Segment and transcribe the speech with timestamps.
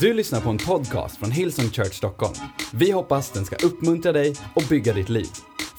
[0.00, 2.34] Du lyssnar på en podcast från Hillsong Church Stockholm.
[2.72, 5.26] Vi hoppas den ska uppmuntra dig och bygga ditt liv.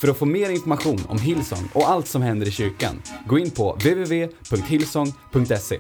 [0.02, 3.52] För att få mer information om Hillsong och allt som händer i kyrkan, gå in
[3.52, 5.78] på www.hillsong.se.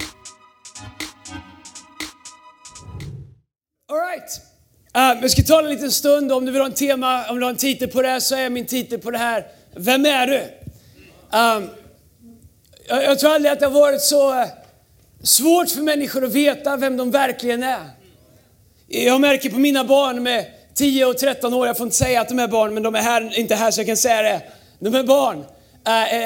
[3.92, 4.42] Alright!
[4.98, 6.32] Uh, vi Uh, ska ta en liten stund.
[6.32, 8.20] Om du vill ha en tema, om du vill ha en titel på det här
[8.20, 10.38] så är min titel på det här, Vem är du?
[10.38, 11.70] Um,
[12.88, 14.48] jag, jag tror aldrig att det har varit så eh,
[15.24, 18.03] svårt för människor att veta vem de verkligen är.
[18.96, 22.30] Jag märker på mina barn med 10 och 13 år, jag får inte säga att
[22.30, 24.42] de är barn, men de är här, inte här så jag kan säga det.
[24.80, 25.46] De är barn,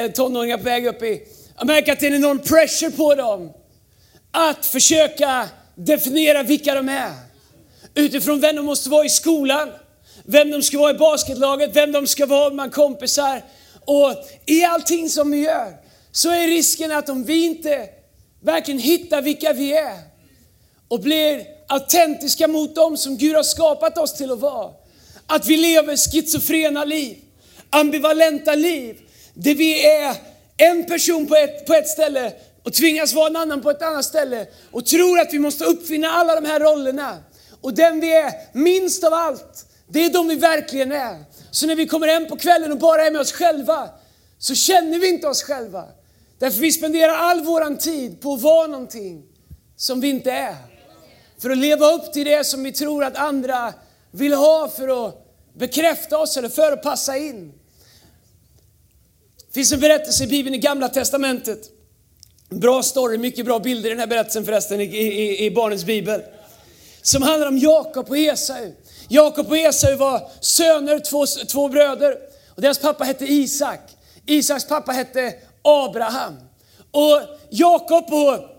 [0.06, 1.22] äh, tonåringar på väg upp i.
[1.58, 3.54] Jag märker att det är en enorm pressure på dem
[4.32, 7.12] att försöka definiera vilka de är.
[7.96, 9.70] Utifrån vem de måste vara i skolan,
[10.26, 13.42] vem de ska vara i basketlaget, vem de ska vara med kompisar.
[13.86, 14.14] Och
[14.46, 15.74] i allting som vi gör
[16.12, 17.90] så är risken att om vi inte
[18.42, 19.98] verkligen hittar vilka vi är
[20.88, 24.72] och blir autentiska mot dem som Gud har skapat oss till att vara.
[25.28, 27.18] Att vi lever schizofrena liv,
[27.70, 28.98] ambivalenta liv,
[29.34, 30.16] där vi är
[30.58, 32.34] en person på ett, på ett ställe
[32.64, 36.08] och tvingas vara en annan på ett annat ställe och tror att vi måste uppfinna
[36.08, 37.18] alla de här rollerna.
[37.62, 41.24] Och den vi är minst av allt, det är de vi verkligen är.
[41.52, 43.90] Så när vi kommer hem på kvällen och bara är med oss själva,
[44.40, 45.86] så känner vi inte oss själva.
[46.40, 49.24] Därför vi spenderar all vår tid på att vara någonting
[49.76, 50.56] som vi inte är.
[51.42, 53.74] För att leva upp till det som vi tror att andra
[54.12, 55.16] vill ha för att
[55.54, 57.54] bekräfta oss eller för att passa in.
[59.48, 61.60] Det finns en berättelse i Bibeln i Gamla Testamentet.
[62.50, 66.22] Bra story, mycket bra bilder i den här berättelsen förresten i, i, i barnens bibel.
[67.02, 68.72] Som handlar om Jakob och Esau.
[69.08, 72.18] Jakob och Esau var söner, två, två bröder.
[72.56, 73.80] Och deras pappa hette Isak.
[74.26, 76.34] Isaks pappa hette Abraham.
[76.92, 78.57] Och Jakob och,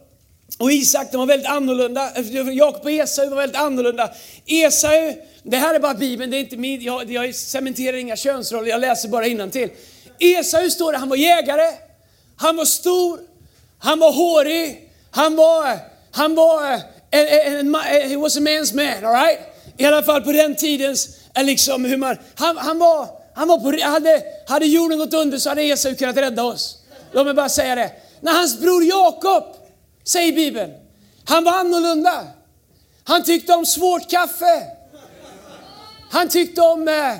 [0.56, 2.10] och Isak de var väldigt annorlunda.
[2.52, 4.10] Jakob och Esau var väldigt annorlunda.
[4.46, 8.68] Esau, det här är bara Bibeln, det är inte min, jag, jag cementerar inga könsroller,
[8.68, 9.70] jag läser bara till.
[10.18, 11.72] Esau står det, han var jägare,
[12.36, 13.20] han var stor,
[13.78, 15.78] han var hårig, han var,
[16.10, 16.80] han var, eh,
[17.10, 19.40] eh, eh, en, en, en, he was a man's man, all right?
[19.76, 23.84] I alla fall på den tidens, liksom hur man, han, han var, han var på,
[23.84, 26.78] hade, hade jorden gått under så hade Esau kunnat rädda oss.
[27.12, 27.90] Låt mig bara säga det.
[28.20, 29.44] När hans bror Jakob,
[30.08, 30.72] säger Bibeln,
[31.24, 32.26] han var annorlunda.
[33.04, 34.66] Han tyckte om svårt kaffe.
[36.10, 37.14] Han tyckte om eh,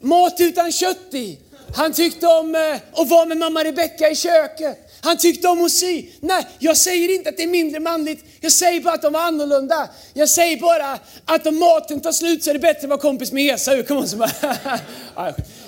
[0.00, 1.38] mat utan kött i.
[1.76, 4.78] Han tyckte om eh, att vara med mamma Rebecka i köket.
[5.00, 6.06] Han tyckte om att sy.
[6.20, 8.24] Nej, jag säger inte att det är mindre manligt.
[8.40, 9.88] Jag säger bara att de var annorlunda.
[10.14, 13.32] Jag säger bara att om maten tar slut så är det bättre att vara kompis
[13.32, 13.74] med Esau.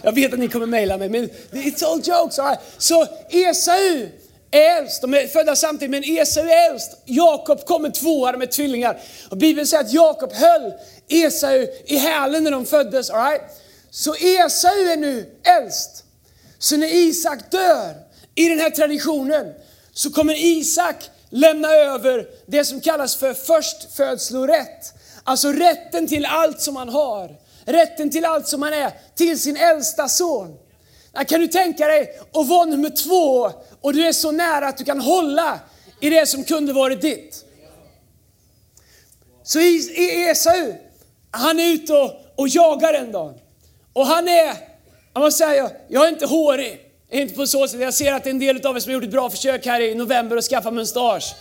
[0.03, 2.39] jag vet att ni kommer mejla mig, men it's all jokes.
[2.79, 4.09] Så Esau
[4.57, 6.97] äldst, de är födda samtidigt, men Esau är äldst.
[7.05, 9.01] Jakob kommer tvåa, med tvillingar.
[9.31, 10.73] Och Bibeln säger att Jakob höll
[11.09, 13.11] Esau i hälen när de föddes.
[13.11, 13.43] All right?
[13.91, 16.05] Så Esau är nu äldst.
[16.59, 17.95] Så när Isak dör,
[18.35, 19.55] i den här traditionen,
[19.93, 20.97] så kommer Isak
[21.31, 24.95] lämna över det som kallas för förstfödslorätt.
[25.25, 27.37] Alltså rätten till allt som han har.
[27.65, 30.57] Rätten till allt som han är, till sin äldsta son.
[31.25, 34.85] Kan du tänka dig att vara nummer två och du är så nära att du
[34.85, 35.61] kan hålla
[36.01, 37.45] i det som kunde varit ditt.
[39.43, 40.75] Så Esau,
[41.31, 43.35] han är ute och, och jagar en dag.
[43.93, 44.55] Och han är,
[45.15, 46.81] jag måste säga, jag är inte hårig.
[47.11, 47.81] Inte på så sätt.
[47.81, 49.95] Jag ser att en del av er som har gjort ett bra försök här i
[49.95, 51.35] november att skaffa mustasch.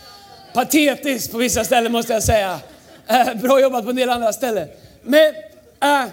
[0.54, 2.60] Patetiskt på vissa ställen måste jag säga.
[3.06, 4.68] Eh, bra jobbat på en del andra ställen.
[5.02, 5.34] Men
[5.82, 6.04] eh,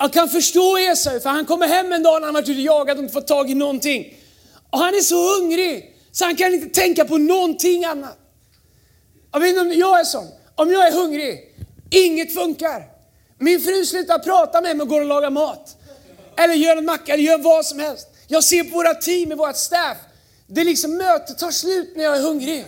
[0.00, 2.64] jag kan förstå Esau, för han kommer hem en dag när han varit ute och
[2.64, 4.14] jagat och inte fått tag i någonting.
[4.70, 8.18] Och han är så hungrig så han kan inte tänka på någonting annat.
[9.32, 10.28] Jag vet inte om jag är sån.
[10.54, 11.54] Om jag är hungrig,
[11.90, 12.84] inget funkar.
[13.38, 15.76] Min fru slutar prata med mig och går och lagar mat.
[16.36, 18.08] Eller gör en macka, eller gör vad som helst.
[18.26, 19.96] Jag ser på våra team, i vårt staff.
[20.46, 22.64] Det liksom mötet tar slut när jag är hungrig.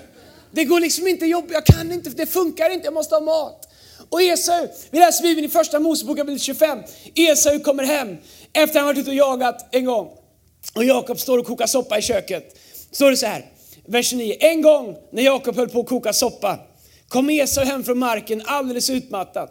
[0.51, 3.72] Det går liksom inte jobb, jag kan inte, det funkar inte, jag måste ha mat.
[4.13, 6.79] Och Esau, vi läser Bibeln i första Mosebok kapitel 25.
[7.15, 8.17] Esau kommer hem
[8.53, 10.11] efter att han varit ute och jagat en gång.
[10.75, 12.57] Och Jakob står och kokar soppa i köket.
[12.91, 13.47] Står det så här,
[13.87, 14.37] vers 29.
[14.41, 16.59] En gång när Jakob höll på att koka soppa
[17.09, 19.49] kom Esau hem från marken alldeles utmattad.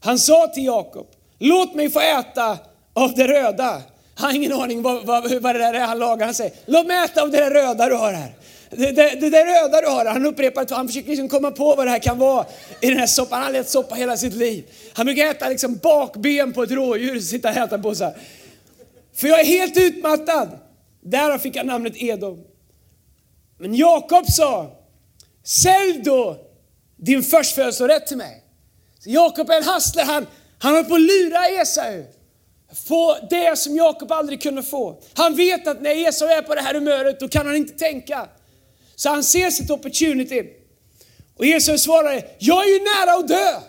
[0.00, 1.06] Han sa till Jakob,
[1.38, 2.58] låt mig få äta
[2.94, 3.82] av det röda.
[4.14, 6.26] Han har ingen aning vad, vad, vad det där är han lagar.
[6.26, 8.34] Han säger, låt mig äta av det där röda du har här.
[8.76, 11.86] Det, det, det där röda du har, han upprepar han försöker liksom komma på vad
[11.86, 12.46] det här kan vara
[12.80, 13.32] i den här soppan.
[13.32, 14.64] Han har aldrig ätit soppa hela sitt liv.
[14.92, 18.16] Han brukar äta liksom bakben på ett rådjur, sitta och äta på så här.
[19.14, 20.58] För jag är helt utmattad.
[21.02, 22.44] Därav fick han namnet Edom.
[23.58, 24.70] Men Jakob sa,
[25.44, 26.36] sälj då
[26.96, 28.42] din förstfödslorätt till mig.
[29.04, 30.26] Jakob är en hustler, han,
[30.58, 32.04] han håller på att lura Esau.
[32.88, 35.00] Få det som Jakob aldrig kunde få.
[35.14, 38.28] Han vet att när Esau är på det här humöret, då kan han inte tänka.
[38.96, 40.42] Så han ser sitt opportunity.
[41.36, 43.60] Och Jesus svarar, jag är ju nära att dö.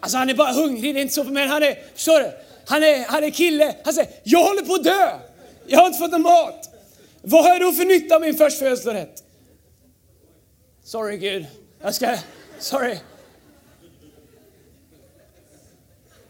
[0.00, 2.32] Alltså han är bara hungrig, det är inte så, men han är, förstår du?
[2.66, 3.74] Han är, han är kille.
[3.84, 5.18] Han säger, jag håller på att dö.
[5.66, 6.70] Jag har inte fått någon mat.
[7.22, 9.22] Vad har jag då för nytta av min förstfödslorätt?
[10.84, 11.46] Sorry Gud.
[11.82, 12.16] Jag ska,
[12.58, 12.98] sorry.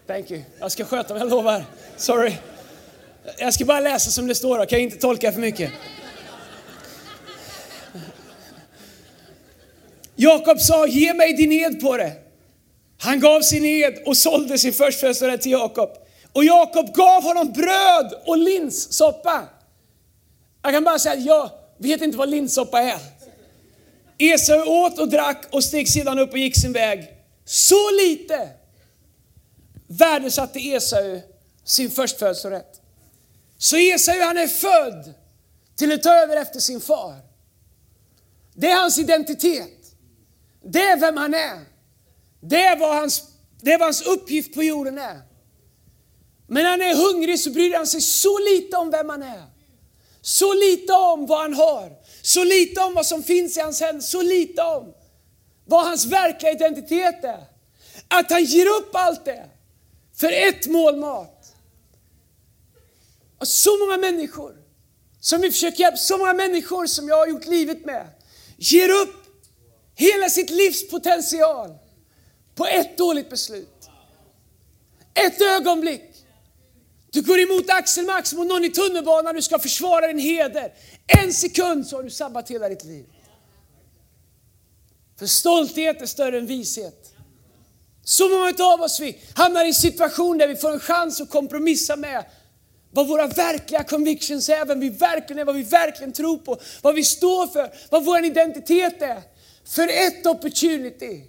[0.07, 0.43] Thank you.
[0.59, 1.65] Jag ska sköta mig, jag lovar.
[1.97, 2.33] Sorry.
[3.39, 5.73] Jag ska bara läsa som det står, kan jag inte tolka för mycket.
[10.17, 12.13] Jakob sa, ge mig din ed på det.
[12.99, 15.91] Han gav sin ed och sålde sin förstfödslorätt till Jakob.
[16.33, 19.49] Och Jakob gav honom bröd och linssoppa.
[20.63, 22.99] Jag kan bara säga att jag vet inte vad linssoppa är.
[24.19, 27.12] Esau åt och drack och steg sedan upp och gick sin väg.
[27.45, 28.49] Så lite
[29.87, 31.21] värdesatte Esau
[31.65, 32.81] sin förstfödslorätt.
[33.59, 35.15] Så Esau han är född
[35.77, 37.15] till att ta över efter sin far.
[38.55, 39.75] Det är hans identitet.
[40.69, 41.61] Det är vem han är.
[42.41, 43.23] Det är vad hans,
[43.61, 45.21] det är vad hans uppgift på jorden är.
[46.47, 49.45] Men när han är hungrig så bryr han sig så lite om vem han är.
[50.21, 51.93] Så lite om vad han har.
[52.23, 54.03] Så lite om vad som finns i hans händer.
[54.03, 54.95] Så lite om
[55.65, 57.45] vad hans verkliga identitet är.
[58.09, 59.45] Att han ger upp allt det
[60.17, 61.55] för ett mål mat.
[63.39, 64.57] Och så många människor
[65.21, 68.07] som vi försöker hjälpa, så många människor som jag har gjort livet med,
[68.57, 69.16] ger upp
[69.97, 71.75] hela sitt livs potential
[72.55, 73.91] på ett dåligt beslut.
[75.15, 76.03] Ett ögonblick.
[77.11, 80.73] Du går emot Axel Max mot någon i tunnelbanan, du ska försvara din heder.
[81.07, 83.07] En sekund så har du sabbat hela ditt liv.
[85.19, 87.13] För stolthet är större än vishet.
[88.05, 91.31] Så många av oss vi hamnar i en situation där vi får en chans att
[91.31, 92.25] kompromissa med
[92.91, 96.95] vad våra verkliga convictions är, vem vi verkligen är, vad vi verkligen tror på, vad
[96.95, 99.23] vi står för, vad vår identitet är.
[99.67, 101.23] För ett opportunity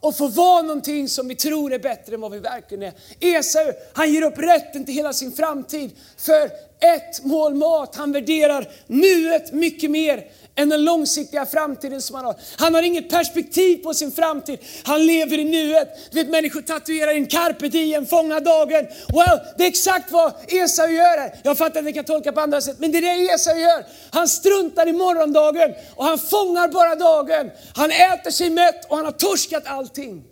[0.00, 2.92] och få vara någonting som vi tror är bättre än vad vi verkligen är.
[3.20, 6.44] Esau, han ger upp rätten till hela sin framtid för
[6.80, 7.96] ett mål mat.
[7.96, 12.36] Han värderar nuet mycket mer än den långsiktiga framtiden som han har.
[12.56, 14.58] Han har inget perspektiv på sin framtid.
[14.84, 16.10] Han lever i nuet.
[16.10, 18.86] Du vet människor tatuerar in carpe diem, fånga dagen.
[19.14, 21.40] Well, det är exakt vad Esau gör här.
[21.42, 23.86] Jag fattar att ni kan tolka på andra sätt, men det är det Esau gör.
[24.10, 27.50] Han struntar i morgondagen och han fångar bara dagen.
[27.74, 30.24] Han äter sig mätt och han har torskat allting.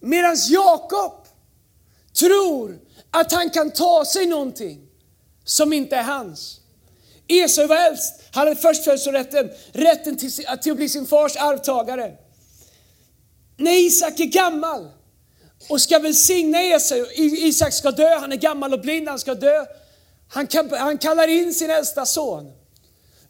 [0.00, 1.26] Medan Jakob
[2.18, 2.78] tror
[3.10, 4.88] att han kan ta sig någonting
[5.44, 6.61] som inte är hans.
[7.40, 10.16] Esau var äldst, han hade förstfödslorätten, rätten.
[10.16, 12.12] Till, till att bli sin fars arvtagare.
[13.56, 14.88] När Isak är gammal
[15.68, 19.64] och ska välsigna Esau, Isak ska dö, han är gammal och blind, han ska dö.
[20.28, 22.52] Han, han kallar in sin äldsta son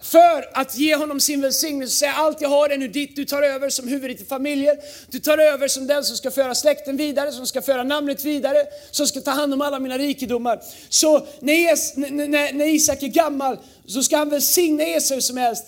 [0.03, 1.97] för att ge honom sin välsignelse.
[1.97, 4.77] Säga allt jag har är nu ditt, du tar över som huvudet i familjen.
[5.11, 8.67] Du tar över som den som ska föra släkten vidare, som ska föra namnet vidare,
[8.91, 10.63] som ska ta hand om alla mina rikedomar.
[10.89, 15.65] Så när, när, när Isak är gammal så ska han välsigna Esau som helst.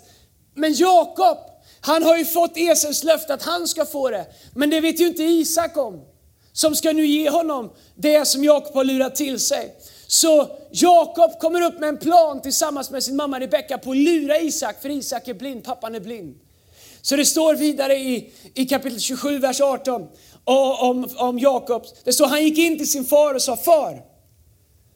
[0.54, 1.38] Men Jakob,
[1.80, 4.26] han har ju fått Esaus löfte att han ska få det.
[4.54, 6.00] Men det vet ju inte Isak om.
[6.52, 9.74] Som ska nu ge honom det som Jakob har lurat till sig.
[10.06, 14.38] Så Jakob kommer upp med en plan tillsammans med sin mamma Rebecka på att lura
[14.38, 16.34] Isak, för Isak är blind, pappan är blind.
[17.02, 20.06] Så det står vidare i, i kapitel 27, vers 18
[20.44, 21.84] om, om Jakob.
[22.04, 24.02] Det står han gick in till sin far och sa, far.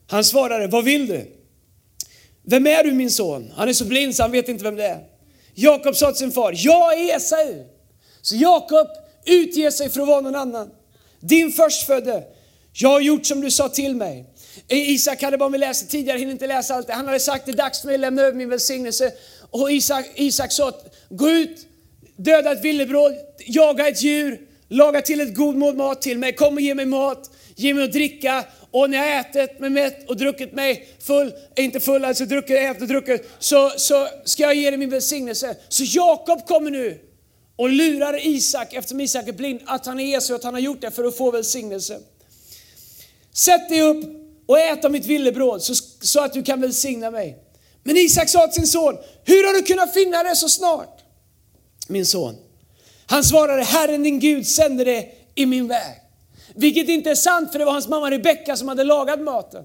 [0.06, 1.34] Han svarade, vad vill du?
[2.42, 3.52] Vem är du min son?
[3.56, 5.04] Han är så blind så han vet inte vem det är.
[5.54, 7.64] Jakob sa till sin far, jag är Esau.
[8.22, 8.86] Så Jakob
[9.24, 10.70] utger sig för att vara någon annan.
[11.20, 12.24] Din förstfödde,
[12.72, 14.26] jag har gjort som du sa till mig.
[14.68, 16.92] Isak hade, bara vi läste tidigare, hinner inte läsa allt det.
[16.92, 19.12] Han hade sagt, det är dags för mig att lämna över min välsignelse.
[19.50, 20.72] Och Isak, Isak sa,
[21.08, 21.66] gå ut,
[22.16, 23.12] döda ett villebråd,
[23.46, 26.86] jaga ett djur, laga till ett god mål mat till mig, kom och ge mig
[26.86, 28.44] mat, ge mig att dricka.
[28.70, 32.82] Och när jag ätit mig mätt och druckit mig full, inte full, alltså druckit, ätit
[32.82, 35.56] och druckit, så, så ska jag ge dig min välsignelse.
[35.68, 37.00] Så Jakob kommer nu
[37.56, 40.80] och lurar Isak, eftersom Isak är blind, att han är Jesus, att han har gjort
[40.80, 42.00] det för att få välsignelse.
[43.32, 44.04] Sätt dig upp
[44.48, 47.38] och ät av mitt villebråd så, så att du kan välsigna mig.
[47.82, 51.00] Men Isak sa till sin son, hur har du kunnat finna det så snart?
[51.88, 52.36] Min son.
[53.06, 55.94] Han svarade, Herren din Gud sände det i min väg.
[56.54, 59.64] Vilket inte är sant för det var hans mamma Rebecka som hade lagat maten.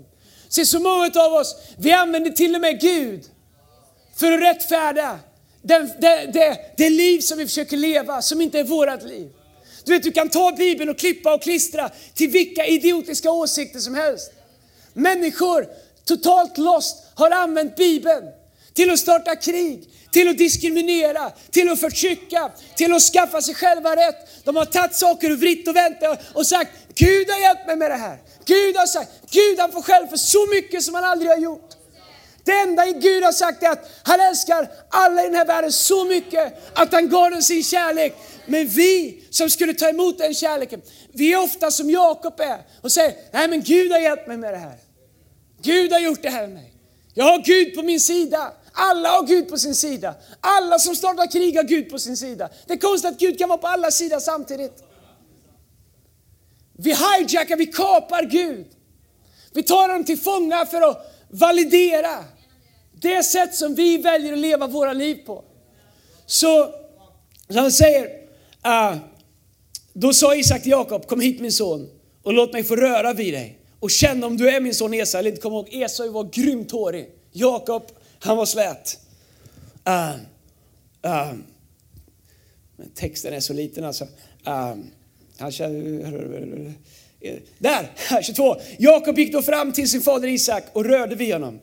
[0.49, 3.23] Se så många av oss, vi använder till och med Gud
[4.15, 5.19] för att rättfärda
[5.61, 9.29] det, det, det, det liv som vi försöker leva, som inte är vårat liv.
[9.85, 13.95] Du vet, du kan ta Bibeln och klippa och klistra till vilka idiotiska åsikter som
[13.95, 14.31] helst.
[14.93, 15.67] Människor,
[16.05, 18.23] totalt lost, har använt Bibeln
[18.73, 23.95] till att starta krig, till att diskriminera, till att förtrycka, till att skaffa sig själva
[23.95, 24.43] rätt.
[24.43, 25.97] De har tagit saker och vritt och vänt
[26.33, 28.17] och sagt, Gud har hjälpt mig med det här.
[28.45, 31.72] Gud har sagt, Gud han får själv för så mycket som han aldrig har gjort.
[32.43, 36.05] Det enda Gud har sagt är att han älskar alla i den här världen så
[36.05, 38.15] mycket att han gav dem sin kärlek.
[38.45, 40.81] Men vi som skulle ta emot den kärleken,
[41.13, 44.53] vi är ofta som Jakob är och säger, nej men Gud har hjälpt mig med
[44.53, 44.77] det här.
[45.61, 46.73] Gud har gjort det här med mig.
[47.13, 48.53] Jag har Gud på min sida.
[48.71, 50.15] Alla har Gud på sin sida.
[50.39, 52.49] Alla som startar krig har Gud på sin sida.
[52.67, 54.83] Det är konstigt att Gud kan vara på alla sidor samtidigt.
[56.77, 58.65] Vi hijackar, vi kapar Gud.
[59.53, 62.25] Vi tar honom till fånga för att validera
[62.91, 65.43] det sätt som vi väljer att leva våra liv på.
[66.25, 66.73] Så,
[67.49, 68.05] så han säger,
[68.65, 68.97] uh,
[69.93, 71.89] då sa Isak till Jakob, kom hit min son
[72.23, 75.19] och låt mig få röra vid dig och känna om du är min son Esau
[75.19, 75.41] eller inte.
[75.41, 77.09] Kom ihåg, Esau var grymt hårig.
[77.31, 77.83] Jakob,
[78.19, 78.99] han var slät.
[79.87, 80.15] Uh,
[81.05, 81.33] uh,
[82.93, 84.03] texten är så liten alltså.
[84.47, 84.75] Uh,
[85.37, 86.73] han känner
[87.57, 88.55] där, 22.
[88.77, 91.59] Jakob gick då fram till sin fader Isak och rörde vid honom.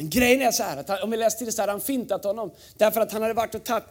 [0.00, 2.24] Men grejen är så här, att om vi läser till det så här, han fintat
[2.24, 2.50] honom.
[2.76, 3.84] Därför att han hade varit och tagit,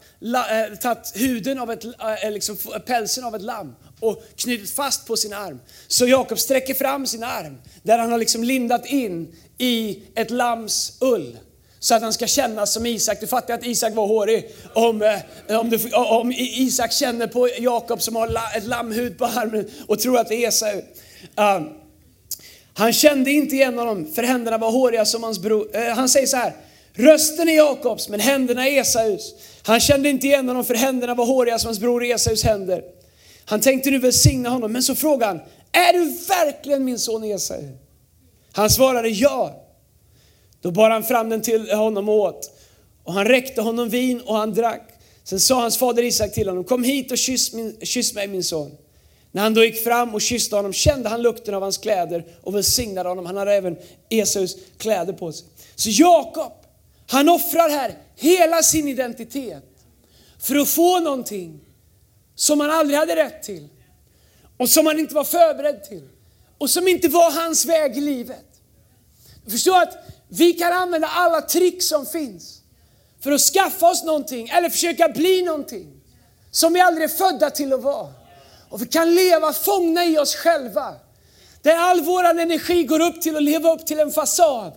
[1.16, 1.86] äh, huden av ett,
[2.24, 5.60] äh, liksom, pälsen av ett lamm och knutit fast på sin arm.
[5.88, 10.98] Så Jakob sträcker fram sin arm, där han har liksom lindat in i ett lams
[11.02, 11.38] ull.
[11.80, 13.20] Så att han ska kännas som Isak.
[13.20, 14.56] Du fattar att Isak var hårig.
[14.74, 20.00] Om, om, du, om Isak känner på Jakob som har ett lammhud på armen och
[20.00, 20.82] tror att det är Esau.
[21.40, 21.68] Uh,
[22.74, 25.76] han kände inte igen honom för händerna var håriga som hans bror.
[25.76, 26.54] Uh, eh, han säger så här.
[26.94, 29.36] Rösten är Jakobs men händerna är Esaus.
[29.64, 32.84] Han kände inte igen honom för händerna var håriga som hans bror Esaus händer.
[33.46, 35.42] Han tänkte nu välsigna honom men så frågade han.
[35.72, 37.64] Är du verkligen min son Esau?
[38.52, 39.64] Han svarade ja.
[40.62, 42.52] Då bar han fram den till honom och åt.
[43.04, 44.90] Och han räckte honom vin och han drack.
[45.24, 48.44] Sen sa hans fader Isak till honom, kom hit och kyss, min, kyss mig min
[48.44, 48.72] son.
[49.32, 52.56] När han då gick fram och kysste honom kände han lukten av hans kläder och
[52.56, 53.26] välsignade honom.
[53.26, 53.78] Han hade även
[54.10, 55.48] Esaus kläder på sig.
[55.76, 56.54] Så Jakob,
[57.08, 59.64] han offrar här hela sin identitet
[60.40, 61.60] för att få någonting
[62.36, 63.68] som han aldrig hade rätt till
[64.58, 66.10] och som han inte var förberedd till
[66.58, 68.46] och som inte var hans väg i livet.
[69.46, 72.62] Du förstår att vi kan använda alla trick som finns
[73.20, 76.02] för att skaffa oss någonting eller försöka bli någonting
[76.52, 78.19] som vi aldrig är födda till att vara.
[78.70, 80.96] Och vi kan leva fångna i oss själva.
[81.62, 84.74] Där all vår energi går upp till att leva upp till en fasad.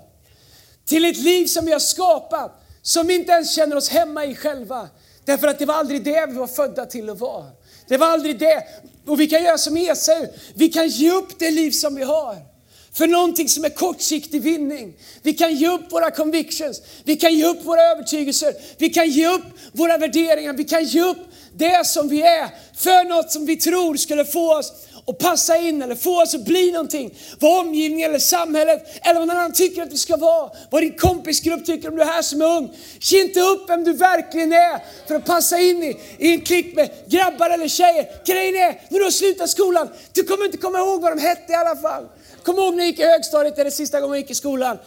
[0.84, 4.34] Till ett liv som vi har skapat, som vi inte ens känner oss hemma i
[4.34, 4.88] själva.
[5.24, 7.46] Därför att det var aldrig det vi var födda till att vara.
[7.88, 8.62] Det var aldrig det.
[9.06, 12.52] Och vi kan göra som Esau, vi kan ge upp det liv som vi har
[12.92, 14.94] för någonting som är kortsiktig vinning.
[15.22, 19.26] Vi kan ge upp våra convictions, vi kan ge upp våra övertygelser, vi kan ge
[19.26, 21.18] upp våra värderingar, vi kan ge upp
[21.56, 24.72] det som vi är för något som vi tror skulle få oss
[25.06, 27.14] att passa in eller få oss att bli någonting.
[27.40, 30.50] Vad omgivningen eller samhället eller vad någon annan tycker att vi ska vara.
[30.70, 32.76] Vad din kompisgrupp tycker om du är här som är ung.
[33.00, 36.76] Ge inte upp vem du verkligen är för att passa in i, i en klick
[36.76, 38.06] med grabbar eller tjejer.
[38.26, 41.52] Grejen är, när du har slutat skolan, du kommer inte komma ihåg vad de hette
[41.52, 42.06] i alla fall.
[42.42, 44.34] Kom ihåg när jag gick i högstadiet, det är det sista gången jag gick i
[44.34, 44.78] skolan.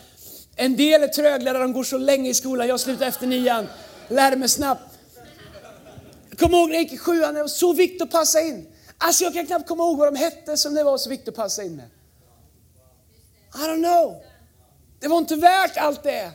[0.55, 2.67] En del är tröglärare, de går så länge i skolan.
[2.67, 3.67] Jag slutade efter nian,
[4.09, 4.94] lärde mig snabbt.
[6.37, 8.67] Kom ihåg när jag gick i sjuan, det var så viktigt att passa in.
[8.97, 11.35] Alltså jag kan knappt komma ihåg vad de hette som det var så viktigt att
[11.35, 11.85] passa in med.
[13.55, 14.21] I don't know.
[14.99, 16.31] Det var inte värt allt det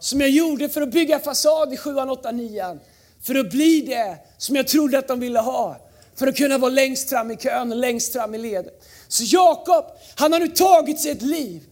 [0.00, 2.80] som jag gjorde för att bygga fasad i sjuan, åttan, nian.
[3.22, 5.76] För att bli det som jag trodde att de ville ha.
[6.14, 8.84] För att kunna vara längst fram i kön och längst fram i ledet.
[9.08, 9.84] Så Jakob,
[10.14, 11.62] han har nu tagit sig ett liv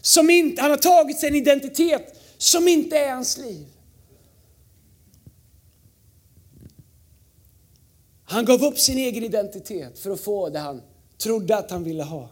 [0.00, 3.66] som inte, han har tagit sig en identitet som inte är hans liv.
[8.34, 10.82] Han gav upp sin egen identitet för att få det han
[11.18, 12.30] trodde att han ville ha.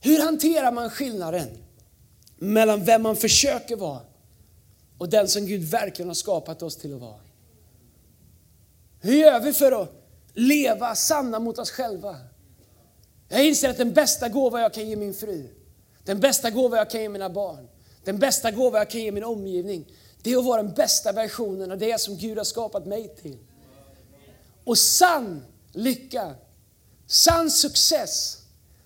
[0.00, 1.48] Hur hanterar man skillnaden
[2.38, 4.00] mellan vem man försöker vara
[4.98, 7.20] och den som Gud verkligen har skapat oss till att vara?
[9.00, 9.92] Hur gör vi för att
[10.34, 12.16] leva sanna mot oss själva?
[13.28, 15.48] Jag inser att den bästa gåva jag kan ge min fru,
[16.04, 17.68] den bästa gåva jag kan ge mina barn,
[18.04, 19.92] den bästa gåva jag kan ge min omgivning,
[20.22, 23.38] det är att vara den bästa versionen av det som Gud har skapat mig till.
[24.66, 26.34] Och sann lycka,
[27.06, 28.38] sann success,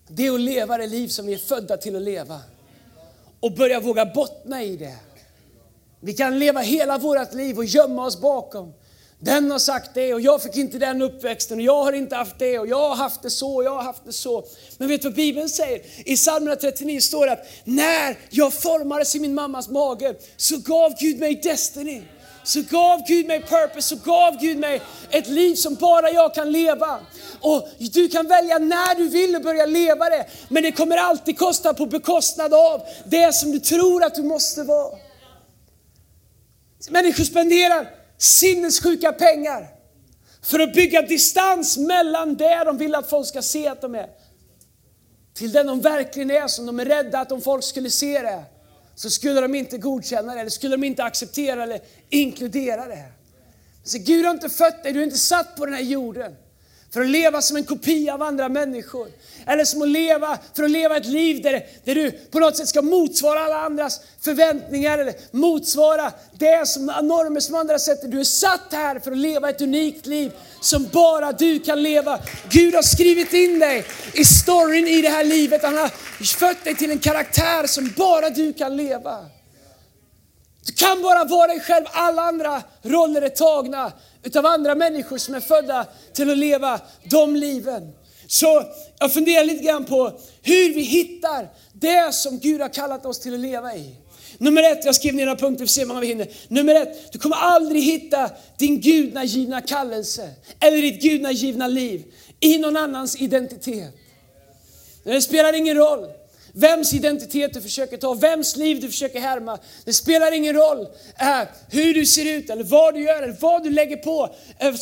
[0.09, 2.41] det är att leva det liv som vi är födda till att leva.
[3.41, 4.97] Och börja våga bottna i det.
[6.01, 8.73] Vi kan leva hela vårt liv och gömma oss bakom
[9.19, 12.39] Den har sagt det och jag fick inte den uppväxten och jag har inte haft
[12.39, 14.45] det och jag har haft det så och jag har haft det så.
[14.79, 15.83] Men vet du vad Bibeln säger?
[16.05, 20.95] I psalm 39 står det att när jag formades i min mammas mage så gav
[21.01, 22.03] Gud mig destiny.
[22.45, 26.53] Så gav Gud mig purpose, så gav Gud mig ett liv som bara jag kan
[26.53, 27.01] leva.
[27.41, 30.27] Och du kan välja när du vill och börja leva det.
[30.49, 34.63] Men det kommer alltid kosta på bekostnad av det som du tror att du måste
[34.63, 34.99] vara.
[36.91, 39.69] Människor spenderar sinnessjuka pengar
[40.43, 44.07] för att bygga distans mellan det de vill att folk ska se att de är
[45.35, 48.45] till den de verkligen är, som de är rädda att om folk skulle se det
[48.95, 53.05] så skulle de inte godkänna det, eller skulle de inte acceptera eller inkludera det.
[53.85, 56.37] Så Gud har inte fött dig, du är inte satt på den här jorden
[56.93, 59.09] för att leva som en kopia av andra människor.
[59.47, 62.69] Eller som att leva, för att leva ett liv där, där du på något sätt
[62.69, 68.09] ska motsvara alla andras förväntningar eller motsvara det som normer som andra sätter.
[68.09, 72.19] Du är satt här för att leva ett unikt liv som bara du kan leva.
[72.51, 75.63] Gud har skrivit in dig i storyn i det här livet.
[75.63, 75.91] Han har
[76.39, 79.27] fött dig till en karaktär som bara du kan leva.
[80.71, 85.35] Du kan bara vara dig själv, alla andra roller är tagna utav andra människor som
[85.35, 87.93] är födda till att leva de liven.
[88.27, 88.65] Så
[88.99, 90.13] jag funderar lite grann på
[90.43, 93.95] hur vi hittar det som Gud har kallat oss till att leva i.
[94.39, 96.29] Nummer ett, jag skrev ner några punkter, vi får se hur många vi hinner.
[96.49, 102.05] Nummer ett, du kommer aldrig hitta din gudnagivna kallelse eller ditt gudnagivna liv
[102.41, 103.95] i någon annans identitet.
[105.05, 106.07] Det spelar ingen roll
[106.53, 109.59] vems identitet du försöker ta, vems liv du försöker härma.
[109.85, 110.89] Det spelar ingen roll
[111.19, 114.75] äh, hur du ser ut eller vad du gör eller vad du lägger på äh,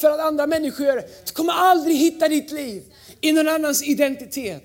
[0.00, 1.26] för att andra människor gör det.
[1.26, 2.82] Du kommer aldrig hitta ditt liv
[3.20, 4.62] i någon annans identitet.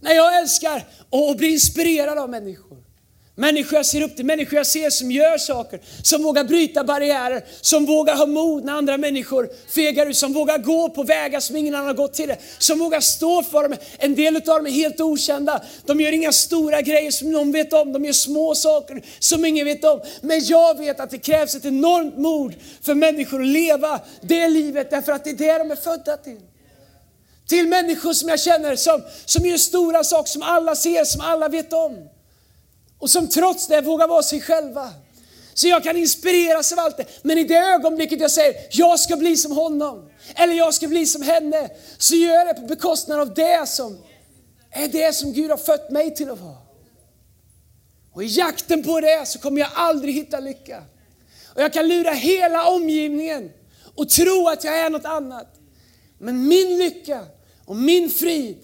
[0.00, 2.81] När jag älskar och blir inspirerad av människor.
[3.34, 7.44] Människor jag ser upp till, människor jag ser som gör saker, som vågar bryta barriärer,
[7.60, 11.56] som vågar ha mod när andra människor fegar ut, som vågar gå på vägar som
[11.56, 13.78] ingen annan har gått till det, som vågar stå för dem.
[13.98, 15.62] En del av dem är helt okända.
[15.86, 19.64] De gör inga stora grejer som någon vet om, de gör små saker som ingen
[19.64, 20.00] vet om.
[20.20, 24.90] Men jag vet att det krävs ett enormt mod för människor att leva det livet,
[24.90, 26.40] därför att det är det de är födda till.
[27.48, 31.48] Till människor som jag känner som, som gör stora saker som alla ser, som alla
[31.48, 32.08] vet om
[33.02, 34.90] och som trots det vågar vara sig själva.
[35.54, 37.04] Så jag kan inspireras av allt det.
[37.22, 41.06] Men i det ögonblicket jag säger, jag ska bli som honom, eller jag ska bli
[41.06, 43.98] som henne, så gör jag det på bekostnad av det som
[44.70, 46.56] är det som Gud har fött mig till att vara.
[48.12, 50.82] Och i jakten på det så kommer jag aldrig hitta lycka.
[51.54, 53.50] Och jag kan lura hela omgivningen
[53.94, 55.54] och tro att jag är något annat.
[56.18, 57.26] Men min lycka
[57.64, 58.58] och min frid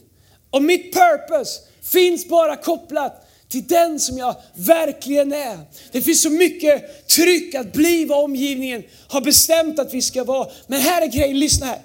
[0.50, 5.58] och mitt purpose finns bara kopplat till den som jag verkligen är.
[5.92, 10.48] Det finns så mycket tryck att bli vad omgivningen har bestämt att vi ska vara.
[10.66, 11.80] Men här är grejen, lyssna här.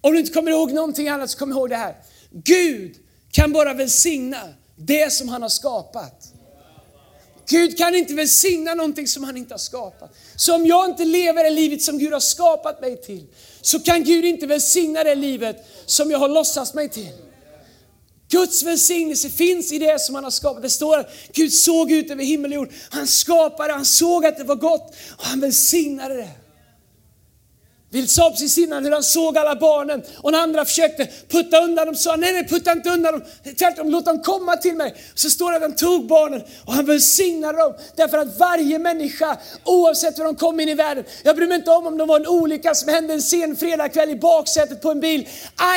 [0.00, 1.94] Om du inte kommer ihåg någonting annat så kom ihåg det här.
[2.30, 2.96] Gud
[3.30, 6.32] kan bara välsigna det som han har skapat.
[7.48, 10.14] Gud kan inte välsigna någonting som han inte har skapat.
[10.36, 13.26] Så om jag inte lever det livet som Gud har skapat mig till,
[13.60, 17.12] så kan Gud inte välsigna det livet som jag har låtsats mig till.
[18.30, 20.62] Guds välsignelse finns i det som han har skapat.
[20.62, 22.70] Det står att Gud såg ut över himmel och jord.
[22.90, 26.30] Han skapade, han såg att det var gott och han välsignade det.
[27.92, 31.86] Vill sa precis innan hur han såg alla barnen och när andra försökte putta undan
[31.86, 33.22] dem sa han, nej nej putta inte undan dem,
[33.58, 34.94] tvärtom låt dem komma till mig.
[35.14, 37.74] Så står det att han tog barnen och han välsignade dem.
[37.96, 41.70] Därför att varje människa, oavsett hur de kom in i världen, jag bryr mig inte
[41.70, 45.00] om om de var en olycka som hände en sen fredagkväll i baksätet på en
[45.00, 45.20] bil.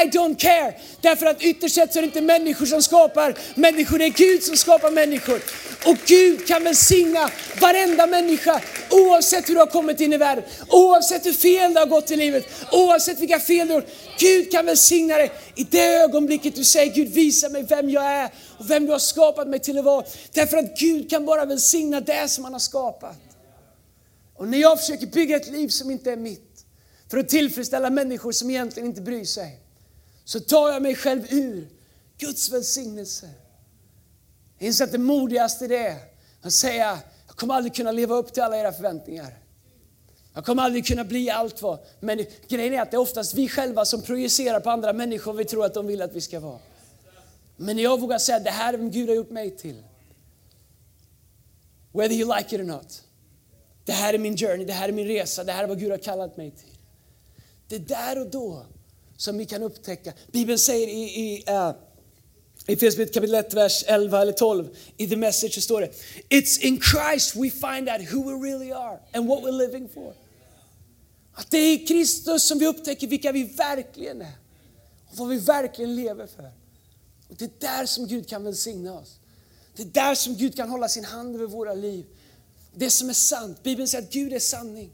[0.04, 0.74] I don't care.
[1.02, 4.44] Därför att ytterst sett så är det inte människor som skapar människor, det är Gud
[4.44, 5.42] som skapar människor.
[5.86, 7.30] Och Gud kan välsigna
[7.62, 11.88] varenda människa oavsett hur du har kommit in i världen, oavsett hur fel det har
[11.88, 13.86] gått i livet, oavsett vilka fel du har.
[14.20, 18.34] Gud kan välsigna dig i det ögonblicket du säger Gud visa mig vem jag är
[18.58, 20.06] och vem du har skapat mig till att vara.
[20.32, 23.18] Därför att Gud kan bara välsigna det som han har skapat.
[24.36, 26.66] Och när jag försöker bygga ett liv som inte är mitt,
[27.10, 29.60] för att tillfredsställa människor som egentligen inte bryr sig,
[30.26, 31.70] så tar jag mig själv ur
[32.18, 33.30] Guds välsignelse.
[34.60, 35.98] Jag inser att det modigaste det är
[36.42, 39.43] att säga, jag kommer aldrig kunna leva upp till alla era förväntningar.
[40.34, 41.80] Jag kommer aldrig kunna bli allt vad.
[42.00, 45.38] Men grejen är att det är oftast vi själva som projicerar på andra människor vad
[45.38, 46.60] vi tror att de vill att vi ska vara.
[47.58, 49.84] Men när jag vågar säga det här är vad Gud har gjort mig till.
[51.92, 53.04] Whether you like it or not.
[53.86, 55.92] Det här är min journey, det här är min resa, det här är vad Gud
[55.92, 56.78] har kallat mig till.
[57.68, 58.66] Det är där och då
[59.18, 60.14] som vi kan upptäcka.
[60.32, 61.72] Bibeln säger i, i uh,
[62.68, 65.92] i Efesierbrevet kapitel 1, vers 11 eller 12 i The Message så står det
[66.30, 70.14] It's in Christ we find out who we really are and what we're living for.
[71.34, 74.38] Att det är i Kristus som vi upptäcker vilka vi verkligen är
[75.10, 76.52] och vad vi verkligen lever för.
[77.30, 79.20] Och Det är där som Gud kan välsigna oss.
[79.76, 82.06] Det är där som Gud kan hålla sin hand över våra liv.
[82.76, 83.64] Det som är sant.
[83.64, 84.92] Bibeln säger att Gud är sanning.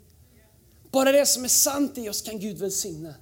[0.91, 3.15] Bara det som är sant i oss kan Gud välsigna.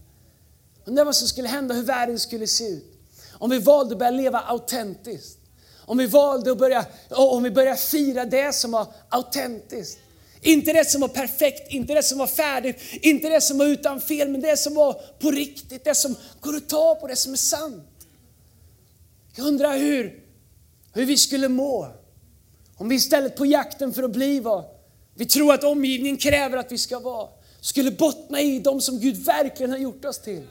[0.86, 3.00] Undrar vad som skulle hända, hur världen skulle se ut.
[3.32, 5.38] Om vi valde att börja leva autentiskt.
[5.76, 10.00] Om vi valde att börja, om vi börjar fira det som var autentiskt.
[10.48, 14.02] Inte det som var perfekt, inte det som var färdigt, inte det som var utan
[14.02, 17.34] fel, men det som var på riktigt, det som går att ta på, det som
[17.34, 18.08] är sant.
[19.36, 20.24] Jag undrar hur,
[20.94, 21.88] hur vi skulle må
[22.78, 24.66] om vi istället på jakten för att bli vad
[25.16, 27.30] vi tror att omgivningen kräver att vi ska vara,
[27.62, 30.44] skulle bottna i de som Gud verkligen har gjort oss till.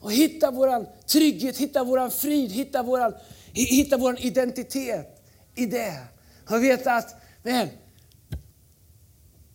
[0.00, 3.14] Och hitta våran trygghet, hitta våran frid, hitta våran,
[3.52, 5.94] hitta våran identitet i det.
[6.50, 7.68] Och veta att, men,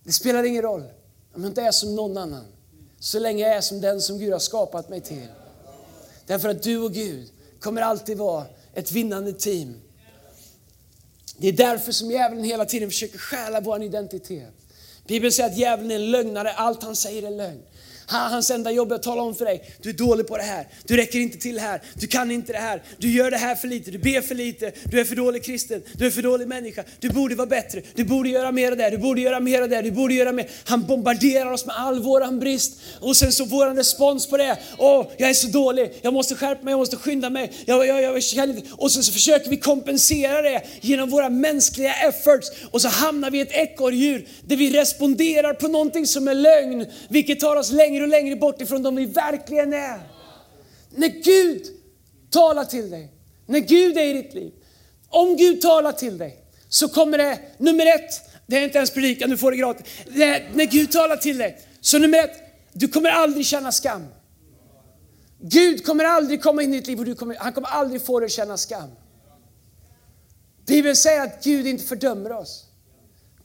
[0.03, 0.83] det spelar ingen roll
[1.33, 2.45] om jag inte är som någon annan.
[2.99, 5.27] Så länge jag är som den som Gud har skapat mig till.
[6.25, 9.81] Därför att du och Gud kommer alltid vara ett vinnande team.
[11.37, 14.53] Det är därför som djävulen hela tiden försöker stjäla vår identitet.
[15.07, 17.61] Bibeln säger att djävulen är en lögnare, allt han säger är lögn.
[18.13, 20.67] Hans enda jobb är att tala om för dig, du är dålig på det här,
[20.87, 23.67] du räcker inte till här, du kan inte det här, du gör det här för
[23.67, 26.83] lite, du ber för lite, du är för dålig kristen, du är för dålig människa,
[26.99, 29.69] du borde vara bättre, du borde göra mer av det, du borde göra mer av
[29.69, 30.49] det, du borde göra mer.
[30.63, 32.73] Han bombarderar oss med all våran brist.
[32.99, 36.63] Och sen så våran respons på det, åh, jag är så dålig, jag måste skärpa
[36.63, 38.69] mig, jag måste skynda mig, jag, jag, jag jag inte.
[38.71, 42.51] Och sen så försöker vi kompensera det genom våra mänskliga efforts.
[42.71, 46.85] Och så hamnar vi i ett ekorrhjul där vi responderar på någonting som är lögn,
[47.09, 49.99] vilket tar oss längre längre och längre bort ifrån dem vi verkligen är.
[50.89, 51.65] När Gud
[52.29, 53.11] talar till dig,
[53.45, 54.51] när Gud är i ditt liv,
[55.09, 56.37] om Gud talar till dig
[56.69, 59.85] så kommer det, nummer ett, det är inte ens predikan, du får det gratis.
[60.05, 62.35] Det, när Gud talar till dig, så nummer ett,
[62.73, 64.05] du kommer aldrig känna skam.
[65.39, 68.19] Gud kommer aldrig komma in i ditt liv och du kommer, han kommer aldrig få
[68.19, 68.89] dig att känna skam.
[70.65, 72.65] Bibeln säger att Gud inte fördömer oss.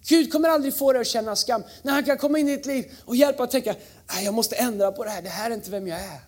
[0.06, 1.62] Gud kommer aldrig få dig att känna skam.
[1.82, 3.74] När han kan komma in i ditt liv och hjälpa att tänka,
[4.24, 6.20] jag måste ändra på det här, det här är inte vem jag är.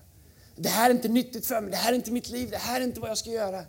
[0.56, 2.80] Det här är inte nyttigt för mig, det här är inte mitt liv, det här
[2.80, 3.64] är inte vad jag ska göra.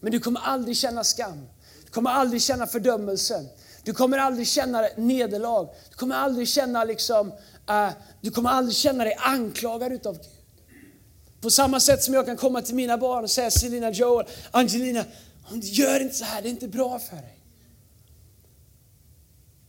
[0.00, 1.48] Men du kommer aldrig känna skam.
[1.84, 3.44] Du kommer aldrig känna fördömelse.
[3.84, 5.68] Du kommer aldrig känna nederlag.
[5.90, 7.28] Du kommer aldrig känna liksom,
[7.70, 10.26] uh, du kommer aldrig känna dig anklagad utav Gud.
[11.40, 15.04] På samma sätt som jag kan komma till mina barn och säga Selina Joel, Angelina,
[15.52, 17.35] gör inte så här, det är inte bra för dig.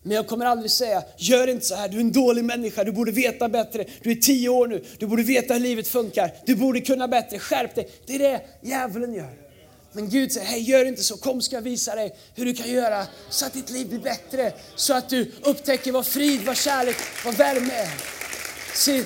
[0.04, 2.92] Men jag kommer aldrig säga, gör inte så här, du är en dålig människa, du
[2.92, 6.56] borde veta bättre, du är tio år nu, du borde veta hur livet funkar, du
[6.56, 7.90] borde kunna bättre, skärp dig.
[8.06, 9.48] Det är det djävulen gör.
[9.92, 12.72] Men Gud säger, hej gör inte så, kom ska jag visa dig hur du kan
[12.72, 14.54] göra så att ditt liv blir bättre.
[14.76, 17.90] Så att du upptäcker vad frid, vad kärlek, vad värme är.
[18.74, 19.04] Se,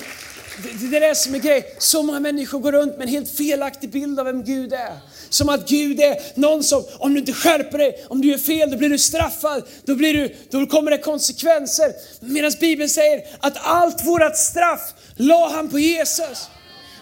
[0.58, 1.64] det, det är det som är grejen.
[1.78, 4.98] Så många människor går runt med en helt felaktig bild av vem Gud är.
[5.30, 8.72] Som att Gud är någon som, om du inte skärper dig, om du gör fel,
[8.72, 9.64] då blir du straffad.
[9.86, 11.94] Då, blir du, då kommer det konsekvenser.
[12.20, 16.50] Medan Bibeln säger att allt vårt straff la han på Jesus.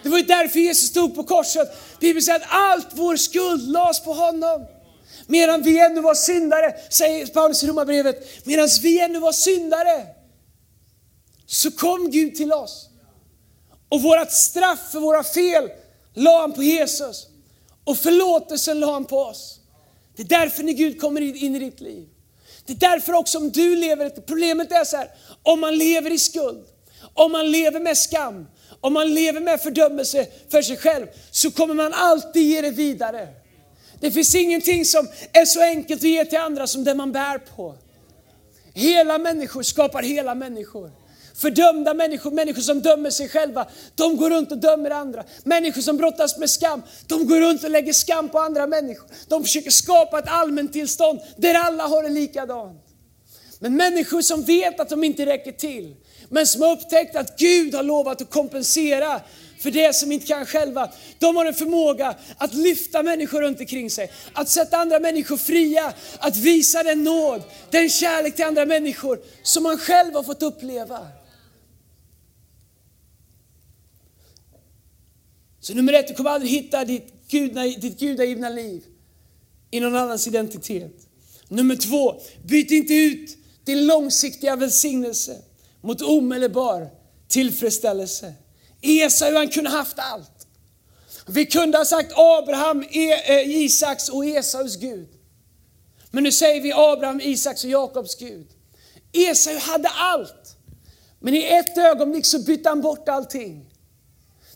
[0.02, 1.68] Det var ju därför Jesus stod på korset.
[2.00, 4.66] Bibeln säger att allt vår skuld lades på honom.
[5.26, 10.06] Medan vi ännu var syndare, säger Paulus i Romarbrevet, medan vi ännu var syndare,
[11.46, 12.89] så kom Gud till oss.
[13.90, 15.70] Och vårt straff för våra fel
[16.14, 17.26] la han på Jesus.
[17.84, 19.60] Och förlåtelsen la han på oss.
[20.16, 22.08] Det är därför när Gud kommer in i ditt liv.
[22.66, 25.10] Det är därför också om du lever, problemet är så här,
[25.42, 26.64] om man lever i skuld,
[27.14, 28.46] om man lever med skam,
[28.80, 33.28] om man lever med fördömelse för sig själv, så kommer man alltid ge det vidare.
[34.00, 37.38] Det finns ingenting som är så enkelt att ge till andra som det man bär
[37.38, 37.74] på.
[38.74, 40.90] Hela människor skapar hela människor.
[41.40, 45.24] Fördömda människor, människor som dömer sig själva, de går runt och dömer andra.
[45.44, 49.08] Människor som brottas med skam, de går runt och lägger skam på andra människor.
[49.28, 52.82] De försöker skapa ett allmänt tillstånd där alla har det likadant.
[53.58, 55.96] Men människor som vet att de inte räcker till,
[56.28, 59.20] men som har upptäckt att Gud har lovat att kompensera
[59.60, 60.90] för det som inte kan själva.
[61.18, 65.92] De har en förmåga att lyfta människor runt omkring sig, att sätta andra människor fria,
[66.18, 71.06] att visa den nåd, den kärlek till andra människor som man själv har fått uppleva.
[75.70, 78.82] Så nummer ett, du kommer aldrig hitta ditt, gudna, ditt gudagivna liv
[79.70, 80.96] i någon annans identitet.
[81.48, 85.36] Nummer två, byt inte ut din långsiktiga välsignelse
[85.80, 86.90] mot omedelbar
[87.28, 88.34] tillfredsställelse.
[88.82, 90.46] Esau han kunde haft allt.
[91.26, 95.08] Vi kunde ha sagt Abraham, e, eh, Isaks och Esaus Gud.
[96.10, 98.46] Men nu säger vi Abraham, Isaks och Jakobs Gud.
[99.12, 100.56] Esau hade allt.
[101.20, 103.69] Men i ett ögonblick så bytte han bort allting.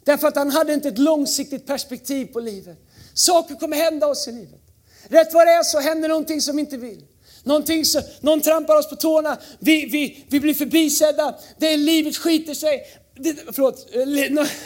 [0.05, 2.79] Därför att han hade inte ett långsiktigt perspektiv på livet.
[3.14, 4.61] Saker kommer hända oss i livet.
[5.09, 7.05] Rätt vad det är så händer någonting som vi inte vill.
[7.45, 12.17] Någonting så, någon trampar oss på tårna, vi, vi, vi blir förbisedda, det är livet
[12.17, 12.87] skiter sig.
[13.17, 13.87] Det, förlåt,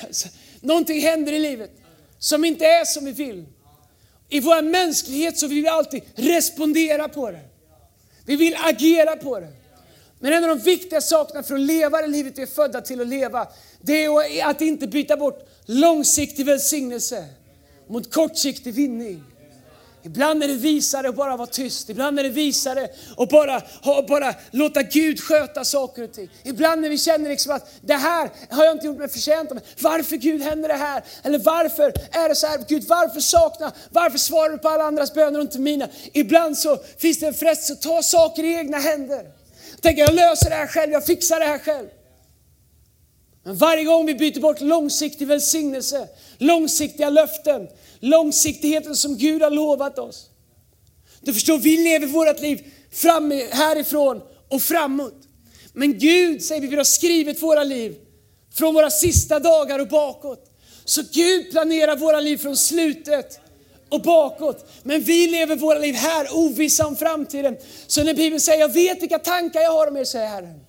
[0.06, 0.28] alltså,
[0.60, 1.70] någonting händer i livet
[2.18, 3.46] som inte är som vi vill.
[4.28, 7.40] I vår mänsklighet så vill vi alltid respondera på det.
[8.24, 9.52] Vi vill agera på det.
[10.20, 13.00] Men en av de viktiga sakerna för att leva det livet vi är födda till
[13.00, 13.48] att leva,
[13.80, 17.24] det är att inte byta bort långsiktig välsignelse
[17.86, 19.24] mot kortsiktig vinning.
[20.02, 21.90] Ibland är det visare att bara vara tyst.
[21.90, 23.62] Ibland är det visare att bara,
[24.08, 26.30] bara låta Gud sköta saker och ting.
[26.44, 29.60] Ibland när vi känner liksom att det här har jag inte gjort mig förtjänt av.
[29.80, 31.04] Varför Gud händer det här?
[31.22, 32.64] Eller varför är det så här?
[32.68, 35.88] Gud, varför saknar, varför svarar du på alla andras böner och inte mina?
[36.12, 39.37] Ibland så finns det en frestelse att ta saker i egna händer.
[39.80, 41.88] Tänk, jag löser det här själv, jag fixar det här själv.
[43.42, 47.68] Men varje gång vi byter bort långsiktig välsignelse, långsiktiga löften,
[48.00, 50.30] långsiktigheten som Gud har lovat oss.
[51.20, 55.22] Du förstår, vi lever vårt liv fram, härifrån och framåt.
[55.72, 57.96] Men Gud säger vi, vi har skrivit våra liv
[58.54, 60.50] från våra sista dagar och bakåt.
[60.84, 63.40] Så Gud planerar våra liv från slutet
[63.88, 64.66] och bakåt.
[64.82, 67.56] Men vi lever våra liv här ovissa om framtiden.
[67.86, 70.67] Så när Bibeln säger, jag vet vilka tankar jag har om er, säger Herren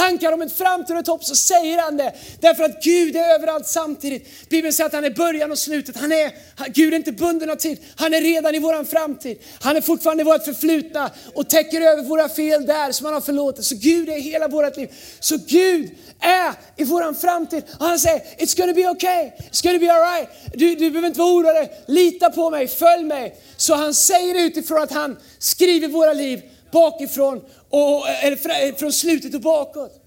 [0.00, 2.12] tankar om ett framtid och ett hopp så säger han det.
[2.40, 4.48] Därför att Gud är överallt samtidigt.
[4.48, 5.96] Bibeln säger att han är början och slutet.
[5.96, 6.32] Han är,
[6.68, 7.78] Gud är inte bunden av tid.
[7.96, 9.38] Han är redan i våran framtid.
[9.60, 13.20] Han är fortfarande i vårt förflutna och täcker över våra fel där som han har
[13.20, 13.64] förlåtit.
[13.64, 14.88] Så Gud är hela vårt liv.
[15.20, 17.62] Så Gud är i våran framtid.
[17.78, 20.28] Och han säger, it's gonna be okay, it's gonna be alright.
[20.54, 23.36] Du, du behöver inte vara orolig, lita på mig, följ mig.
[23.56, 29.40] Så han säger utifrån att han skriver våra liv bakifrån och, eller från slutet och
[29.40, 30.00] bakåt.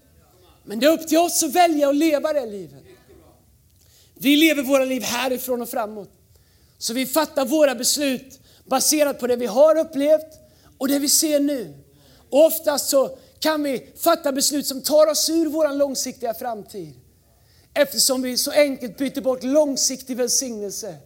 [0.64, 2.82] Men det är upp till oss att välja att leva det livet.
[4.14, 6.10] Vi lever våra liv härifrån och framåt.
[6.78, 10.40] Så vi fattar våra beslut baserat på det vi har upplevt
[10.78, 11.74] och det vi ser nu.
[12.30, 16.94] Och oftast så kan vi fatta beslut som tar oss ur vår långsiktiga framtid.
[17.74, 20.96] Eftersom vi så enkelt byter bort långsiktig välsignelse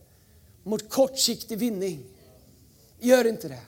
[0.63, 2.07] mot kortsiktig vinning.
[3.01, 3.61] Gör inte det.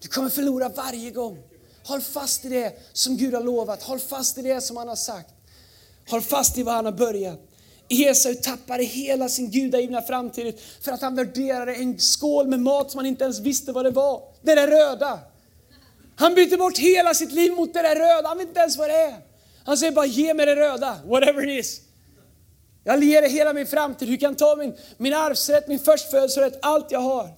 [0.00, 1.38] Du kommer förlora varje gång.
[1.84, 3.82] Håll fast i det som Gud har lovat.
[3.82, 5.30] Håll fast i det som han har sagt.
[6.10, 7.40] Håll fast i vad han har börjat.
[7.88, 12.98] Esau tappade hela sin gudagivna framtid för att han värderade en skål med mat som
[12.98, 14.22] han inte ens visste vad det var.
[14.42, 15.18] Det där röda.
[16.16, 18.28] Han byter bort hela sitt liv mot det där röda.
[18.28, 19.16] Han vet inte ens vad det är.
[19.64, 21.80] Han säger bara ge mig det röda, whatever it is.
[22.84, 24.08] Jag ger dig hela min framtid.
[24.08, 27.28] Du kan ta min, min arvsrätt, min förstfödelserätt, allt jag har.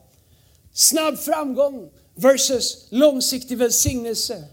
[0.72, 4.44] Snabb framgång versus långsiktig välsignelse.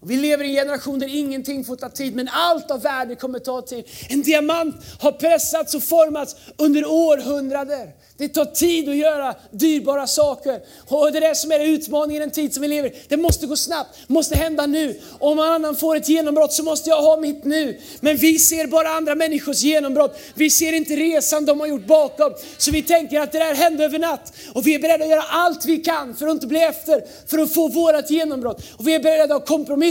[0.00, 3.38] Vi lever i en generation där ingenting får ta tid, men allt av värde kommer
[3.38, 3.84] ta tid.
[4.08, 7.88] En diamant har pressats och formats under århundraden.
[8.16, 10.60] Det tar tid att göra dyrbara saker.
[10.88, 13.02] Och det är det som är utmaningen i den tid som vi lever i.
[13.08, 15.00] Det måste gå snabbt, måste hända nu.
[15.18, 17.80] Om någon annan får ett genombrott så måste jag ha mitt nu.
[18.00, 20.18] Men vi ser bara andra människors genombrott.
[20.34, 22.32] Vi ser inte resan de har gjort bakom.
[22.58, 24.32] Så vi tänker att det där hände över natt.
[24.54, 27.38] Och vi är beredda att göra allt vi kan för att inte bli efter, för
[27.38, 28.62] att få vårt genombrott.
[28.76, 29.87] Och vi är beredda att kompromissa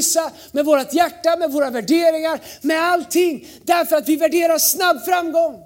[0.52, 3.48] med vårt hjärta, med våra värderingar, med allting.
[3.64, 5.64] Därför att vi värderar snabb framgång.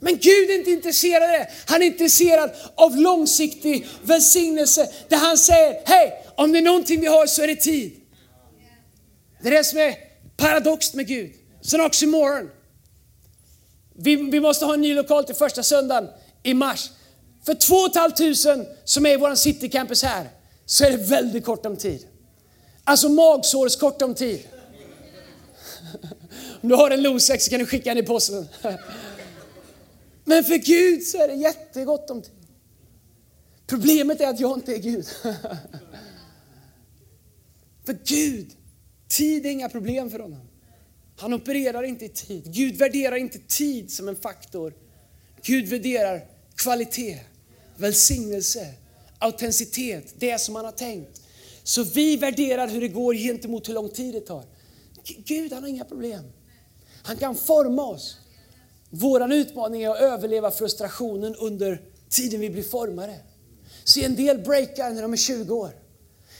[0.00, 1.48] Men Gud är inte intresserad av det.
[1.66, 7.06] Han är intresserad av långsiktig välsignelse där han säger, hej, om det är någonting vi
[7.06, 7.92] har så är det tid.
[9.42, 9.94] Det är det som är
[10.36, 11.32] paradoxt med Gud.
[11.62, 12.50] Sen oxymoron.
[13.96, 16.08] Vi, vi måste ha en ny lokal till första söndagen
[16.42, 16.90] i mars.
[17.46, 20.28] För 2 500 som är i vår citycampus här
[20.66, 22.06] så är det väldigt kort om tid.
[22.84, 24.48] Alltså magsårskort om tid.
[26.60, 28.48] Om du har en Losec så kan du skicka den i posten.
[30.24, 32.32] Men för Gud så är det jättegott om tid.
[33.66, 35.06] Problemet är att jag inte är Gud.
[37.86, 38.50] för Gud,
[39.08, 40.48] tid är inga problem för honom.
[41.16, 42.54] Han opererar inte i tid.
[42.54, 44.74] Gud värderar inte tid som en faktor.
[45.42, 47.20] Gud värderar kvalitet,
[47.76, 48.74] välsignelse,
[49.18, 51.21] autenticitet, det som han har tänkt.
[51.62, 54.44] Så vi värderar hur det går gentemot hur lång tid det tar.
[55.04, 56.24] Gud han har inga problem.
[57.02, 58.18] Han kan forma oss.
[58.90, 63.20] Vår utmaning är att överleva frustrationen under tiden vi blir formade.
[63.84, 65.81] Se en del breakar när de är 20 år.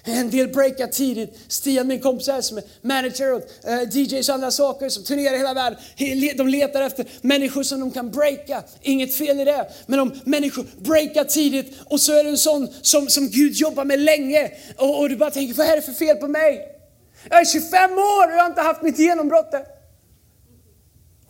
[0.05, 1.39] En del breakar tidigt.
[1.49, 5.35] Stian, min kompis här som är manager och eh, DJs och andra saker som turnerar
[5.35, 5.79] i hela världen.
[6.37, 8.63] De letar efter människor som de kan breaka.
[8.81, 9.67] Inget fel i det.
[9.87, 13.85] Men om människor breakar tidigt och så är det en sån som, som Gud jobbar
[13.85, 16.69] med länge och, och du bara tänker, vad är det för fel på mig?
[17.31, 19.65] Jag är 25 år och jag har inte haft mitt genombrott än.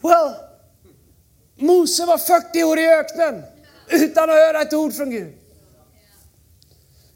[0.01, 0.35] Well,
[1.57, 3.43] Mose var 40 år i öknen
[3.91, 5.35] utan att höra ett ord från Gud.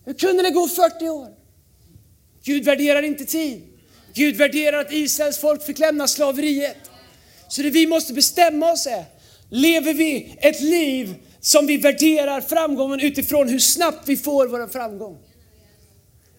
[0.05, 1.29] Hur kunde det gå 40 år?
[2.47, 3.63] Gud värderar inte tid.
[4.15, 6.77] Gud värderar att Israels folk fick lämna slaveriet.
[7.49, 9.05] Så det vi måste bestämma oss är,
[9.51, 15.19] lever vi ett liv som vi värderar framgången utifrån hur snabbt vi får vår framgång?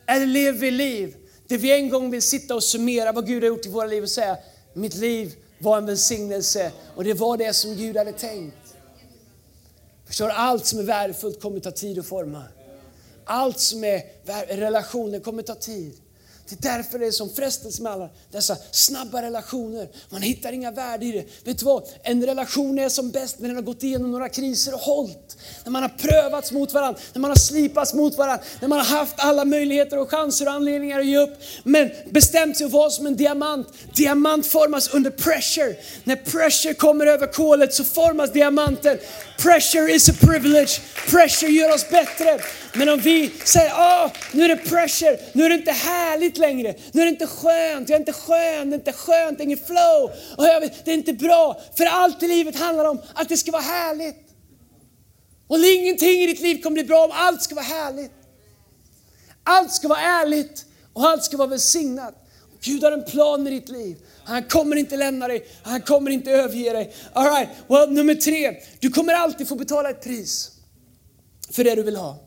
[0.08, 1.16] Eller lever vi liv
[1.48, 4.04] där vi en gång vill sitta och summera vad Gud har gjort i våra liv
[4.04, 4.38] och säga,
[4.74, 8.76] mitt liv var en välsignelse och det var det som Gud hade tänkt.
[10.08, 12.44] Förstår, allt som är värdefullt kommer ta tid att forma.
[13.28, 14.02] Allt som är
[14.58, 16.02] relationer kommer ta tid.
[16.50, 19.90] Det är därför det är som frestelse med alla dessa snabba relationer.
[20.10, 21.26] Man hittar inga värde i det.
[21.46, 21.84] Vet du vad?
[22.04, 25.38] En relation är som bäst när den har gått igenom några kriser och hållt.
[25.64, 28.86] När man har prövats mot varandra, när man har slipats mot varandra, när man har
[28.86, 31.40] haft alla möjligheter och chanser och anledningar att ge upp.
[31.64, 33.68] Men bestämt sig att vara som en diamant.
[33.96, 35.76] Diamant formas under pressure.
[36.04, 38.98] När pressure kommer över kolet så formas diamanten.
[39.38, 40.82] Pressure is a privilege.
[41.10, 42.40] Pressure gör oss bättre.
[42.74, 46.76] Men om vi säger, ah, nu är det pressure, nu är det inte härligt längre,
[46.92, 49.46] nu är det inte skönt, jag är inte skön, det är inte skönt, det är
[49.46, 51.62] inget flow, och jag, det är inte bra.
[51.78, 54.28] För allt i livet handlar om att det ska vara härligt.
[55.48, 58.12] Och ingenting i ditt liv kommer bli bra om allt ska vara härligt.
[59.44, 62.14] Allt ska vara ärligt och allt ska vara välsignat.
[62.62, 63.98] Gud har en plan med ditt liv.
[64.24, 66.94] Han kommer inte lämna dig, han kommer inte överge dig.
[67.14, 67.50] All right.
[67.68, 70.52] well, nummer tre, du kommer alltid få betala ett pris
[71.52, 72.20] för det du vill ha.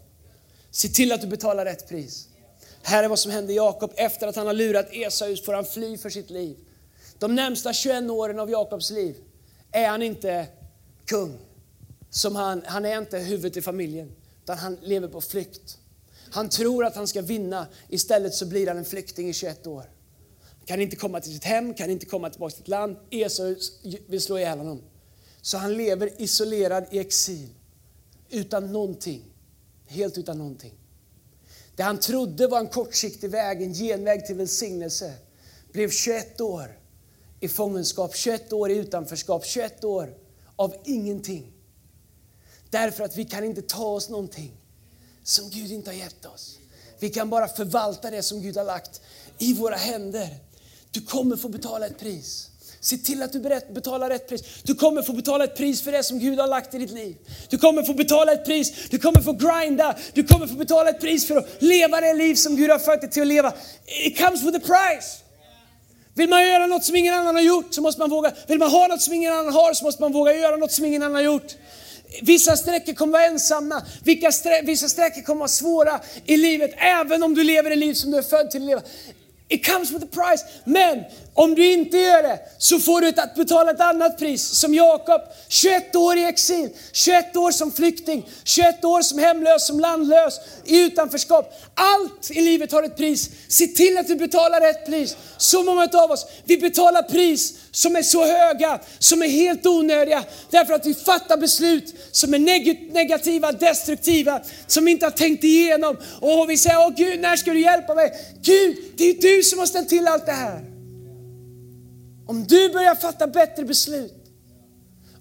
[0.71, 2.29] Se till att du betalar rätt pris.
[2.83, 5.99] Här är vad som händer Jakob efter att han har lurat Esau får han fly
[5.99, 6.57] för sitt liv.
[7.19, 9.17] De närmsta 21 åren av Jakobs liv
[9.73, 10.47] är han inte
[11.05, 11.39] kung.
[12.11, 14.13] Som han, han är inte huvudet i familjen,
[14.43, 15.79] utan han lever på flykt.
[16.31, 19.85] Han tror att han ska vinna, istället så blir han en flykting i 21 år.
[20.65, 22.97] Kan inte komma till sitt hem, kan inte komma tillbaka till sitt land.
[23.11, 23.57] Esau
[24.07, 24.83] vill slå ihjäl honom.
[25.43, 27.49] Så han lever isolerad i exil,
[28.31, 29.25] utan någonting.
[29.87, 30.80] Helt utan någonting.
[31.81, 35.15] Det han trodde var en kortsiktig väg, en genväg till välsignelse,
[35.73, 36.79] blev 21 år
[37.41, 40.15] i fångenskap, 21 år i utanförskap, 21 år
[40.57, 41.53] av ingenting.
[42.71, 44.53] Därför att vi kan inte ta oss någonting
[45.25, 46.59] som Gud inte har gett oss.
[46.99, 49.01] Vi kan bara förvalta det som Gud har lagt
[49.39, 50.39] i våra händer.
[50.91, 52.50] Du kommer få betala ett pris.
[52.83, 54.43] Se till att du betalar rätt pris.
[54.63, 57.17] Du kommer få betala ett pris för det som Gud har lagt i ditt liv.
[57.49, 61.01] Du kommer få betala ett pris, du kommer få grinda, du kommer få betala ett
[61.01, 63.53] pris för att leva det liv som Gud har fört dig till att leva.
[63.87, 65.19] It comes with a price.
[66.15, 68.33] Vill man göra något som ingen annan har gjort så måste man våga.
[68.47, 70.85] Vill man ha något som ingen annan har så måste man våga göra något som
[70.85, 71.57] ingen annan har gjort.
[72.23, 73.83] Vissa sträckor kommer vara ensamma,
[74.63, 78.19] vissa sträckor kommer vara svåra i livet, även om du lever det liv som du
[78.19, 78.83] är född till att leva.
[79.49, 80.45] It comes with a price.
[80.65, 84.43] Men om du inte gör det så får du att betala ett annat pris.
[84.43, 89.81] Som Jakob, 21 år i exil, 21 år som flykting, 21 år som hemlös, som
[89.81, 91.55] landlös, i utanförskap.
[91.75, 93.31] Allt i livet har ett pris.
[93.49, 95.17] Se till att du betalar rätt pris.
[95.37, 100.25] Så många av oss, vi betalar pris som är så höga, som är helt onödiga.
[100.51, 102.39] Därför att vi fattar beslut som är
[102.93, 105.97] negativa, destruktiva, som vi inte har tänkt igenom.
[106.21, 108.13] Och vi säger, åh Gud, när ska du hjälpa mig?
[108.43, 110.70] Gud, det är du som har ställt till allt det här.
[112.31, 114.15] Om du börjar fatta bättre beslut,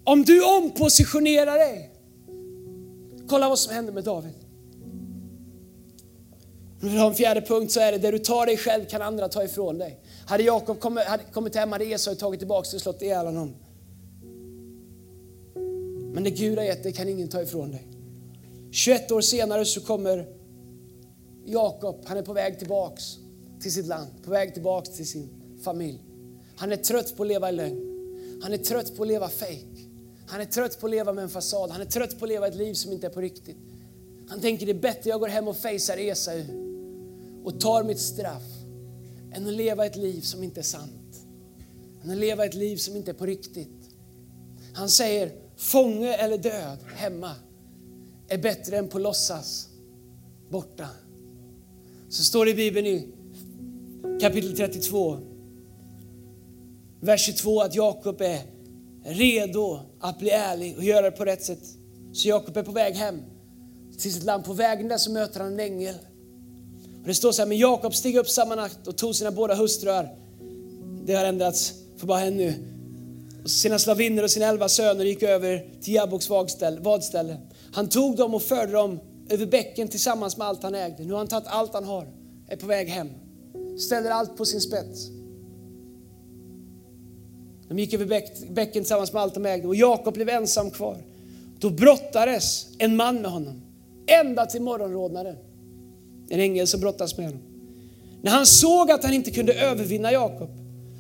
[0.04, 1.92] om du ompositionerar dig.
[3.28, 4.34] Kolla vad som händer med David.
[6.82, 9.30] Om du en fjärde punkt så är det, det du tar dig själv kan andra
[9.30, 10.00] ta ifrån dig.
[10.26, 13.56] Hade Jakob kommit, hade kommit hem hade Esau tagit tillbaka och slått ihjäl honom.
[16.14, 17.88] Men det Gud har gett dig kan ingen ta ifrån dig.
[18.72, 20.28] 21 år senare så kommer
[21.46, 23.04] Jakob, han är på väg tillbaks
[23.62, 25.30] till sitt land, på väg tillbaks till sin
[25.64, 26.09] familj.
[26.60, 28.40] Han är trött på att leva i lögn.
[28.42, 29.90] Han är trött på att leva fake.
[30.28, 31.72] Han är trött på att leva med en fasad.
[31.72, 33.58] Han är trött på att leva ett liv som inte är på riktigt.
[34.28, 36.44] Han tänker det är bättre jag går hem och facear Esau
[37.44, 38.44] och tar mitt straff
[39.34, 41.26] än att leva ett liv som inte är sant.
[42.04, 43.90] Än att leva ett liv som inte är på riktigt.
[44.74, 47.36] Han säger fånge eller död hemma
[48.28, 49.70] är bättre än på låtsas
[50.50, 50.88] borta.
[52.10, 53.08] Så står det i Bibeln i
[54.22, 55.29] kapitel 32
[57.02, 58.40] vers 22 att Jakob är
[59.04, 61.64] redo att bli ärlig och göra det på rätt sätt.
[62.14, 63.22] Så Jakob är på väg hem
[63.98, 64.46] till sitt land.
[64.46, 65.96] På vägen där så möter han en ängel.
[67.02, 69.56] Och det står så här, men Jakob steg upp samma natt och tog sina båda
[69.56, 70.10] hustrur.
[71.06, 72.54] Det har ändrats för bara henne nu.
[73.44, 77.38] Och sina slavinnor och sina elva söner gick över till Jabboks vadställe.
[77.74, 81.04] Han tog dem och förde dem över bäcken tillsammans med allt han ägde.
[81.04, 82.08] Nu har han tagit allt han har,
[82.48, 83.10] är på väg hem.
[83.80, 85.19] Ställer allt på sin spets.
[87.70, 88.06] De gick över
[88.54, 90.98] bäcken tillsammans med allt de ägde och Jakob blev ensam kvar.
[91.60, 93.62] Då brottades en man med honom
[94.08, 95.36] ända till morgonrodnaden.
[96.30, 97.42] En ängel som brottas med honom.
[98.22, 100.50] När han såg att han inte kunde övervinna Jakob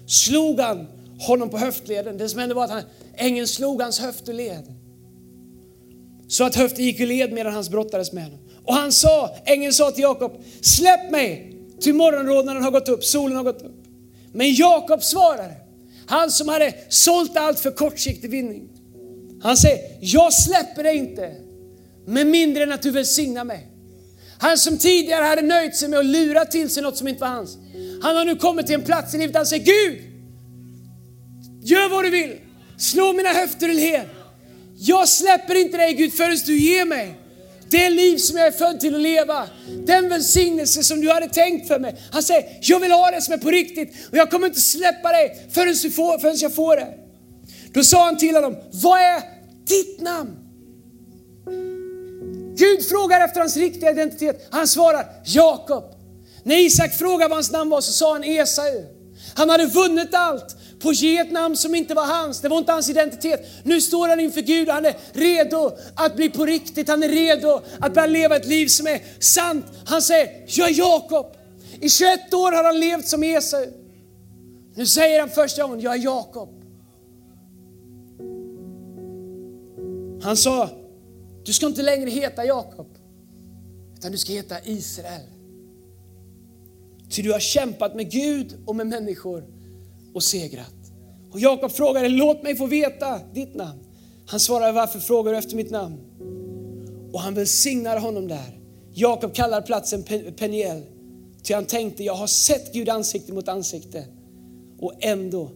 [0.07, 0.88] slog han
[1.20, 2.17] honom på höftleden.
[2.17, 2.84] Det som hände var att han,
[3.15, 4.76] ängeln slog hans höft och led.
[6.28, 8.39] Så att höften gick ur led medan han brottades med honom.
[8.65, 13.38] Och han sa, ängeln sa till Jakob, släpp mig, till morgonrodnaden har gått upp, solen
[13.38, 13.84] har gått upp.
[14.34, 15.55] Men Jakob svarade,
[16.10, 18.70] han som hade sålt allt för kortsiktig vinning.
[19.43, 21.36] Han säger, jag släpper dig inte
[22.07, 23.68] med mindre än att du välsignar mig.
[24.39, 27.28] Han som tidigare hade nöjt sig med att lura till sig något som inte var
[27.28, 27.57] hans.
[28.03, 30.01] Han har nu kommit till en plats i livet där han säger, Gud,
[31.64, 32.36] gör vad du vill.
[32.78, 34.05] Slå mina höfter i led.
[34.78, 37.18] Jag släpper inte dig Gud förrän du ger mig
[37.72, 39.47] det liv som jag är född till att leva.
[39.86, 41.95] Den välsignelse som du hade tänkt för mig.
[42.11, 45.11] Han säger, jag vill ha det som är på riktigt och jag kommer inte släppa
[45.11, 46.88] dig förrän, du får, förrän jag får det.
[47.74, 49.22] Då sa han till honom, vad är
[49.67, 50.36] ditt namn?
[52.55, 54.47] Gud frågar efter hans riktiga identitet.
[54.51, 55.84] Han svarar Jakob.
[56.43, 58.84] När Isak frågade vad hans namn var så sa han Esau.
[59.36, 62.41] Han hade vunnit allt på att ge ett namn som inte var hans.
[62.41, 63.45] Det var inte hans identitet.
[63.63, 66.88] Nu står han inför Gud och han är redo att bli på riktigt.
[66.88, 69.65] Han är redo att börja leva ett liv som är sant.
[69.86, 71.25] Han säger, jag är Jakob.
[71.82, 73.65] I 21 år har han levt som Esau.
[74.75, 76.49] Nu säger han första gången, jag är Jakob.
[80.23, 80.69] Han sa,
[81.45, 82.88] du ska inte längre heta Jakob,
[83.97, 85.21] utan du ska heta Israel.
[87.09, 89.59] Ty du har kämpat med Gud och med människor
[90.14, 90.76] och segrat.
[91.32, 93.80] Och Jakob frågade, låt mig få veta ditt namn.
[94.26, 95.97] Han svarade, varför frågar du efter mitt namn?
[97.14, 98.60] Och han välsignar honom där.
[98.93, 100.03] Jakob kallar platsen
[100.38, 100.84] Peniel,
[101.43, 104.05] ty han tänkte, jag har sett Gud ansikte mot ansikte
[104.80, 105.51] och ändå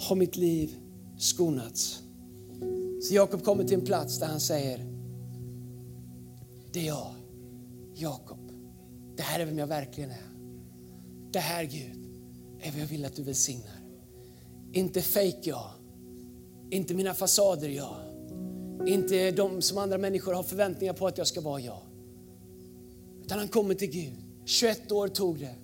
[0.00, 0.74] har mitt liv
[1.18, 2.02] skonats.
[3.02, 4.80] Så Jakob kommer till en plats där han säger,
[6.72, 7.14] det är jag,
[7.94, 8.52] Jakob.
[9.16, 10.30] Det här är vem jag verkligen är.
[11.32, 12.06] Det här Gud
[12.60, 13.75] är vad jag vill att du välsignar.
[14.76, 15.70] Inte fake jag,
[16.70, 17.96] inte mina fasader jag,
[18.86, 21.82] inte de som andra människor har förväntningar på att jag ska vara jag.
[23.24, 24.12] Utan han kommer till Gud.
[24.44, 25.54] 21 år tog det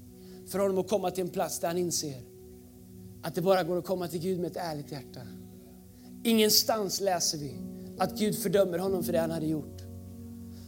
[0.46, 2.22] för honom att komma till en plats där han inser
[3.22, 5.20] att det bara går att komma till Gud med ett ärligt hjärta.
[6.24, 7.56] Ingenstans läser vi
[7.98, 9.82] att Gud fördömer honom för det han hade gjort.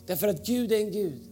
[0.07, 1.22] Därför att Gud är en Gud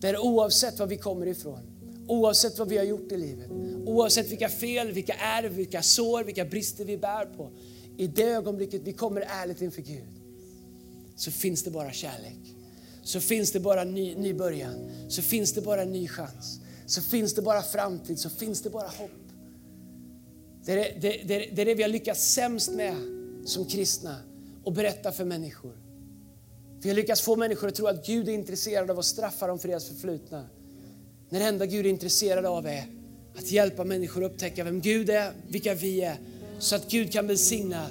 [0.00, 1.77] där oavsett var vi kommer ifrån,
[2.08, 3.50] oavsett vad vi har gjort i livet,
[3.86, 7.50] oavsett vilka fel, vilka ärv, vilka sår, vilka brister vi bär på.
[7.96, 10.18] I det ögonblicket vi kommer ärligt inför Gud
[11.16, 12.54] så finns det bara kärlek.
[13.02, 16.60] Så finns det bara ny, ny början, så finns det bara ny chans.
[16.86, 19.10] Så finns det bara framtid, så finns det bara hopp.
[20.64, 22.94] Det är det, det, det, det är det vi har lyckats sämst med
[23.44, 24.16] som kristna
[24.64, 25.72] och berätta för människor.
[26.82, 29.58] Vi har lyckats få människor att tro att Gud är intresserad av att straffa dem
[29.58, 30.46] för deras förflutna.
[31.30, 32.86] När det enda Gud är intresserad av är
[33.36, 36.18] att hjälpa människor att upptäcka vem Gud är, vilka vi är,
[36.58, 37.86] så att Gud kan välsigna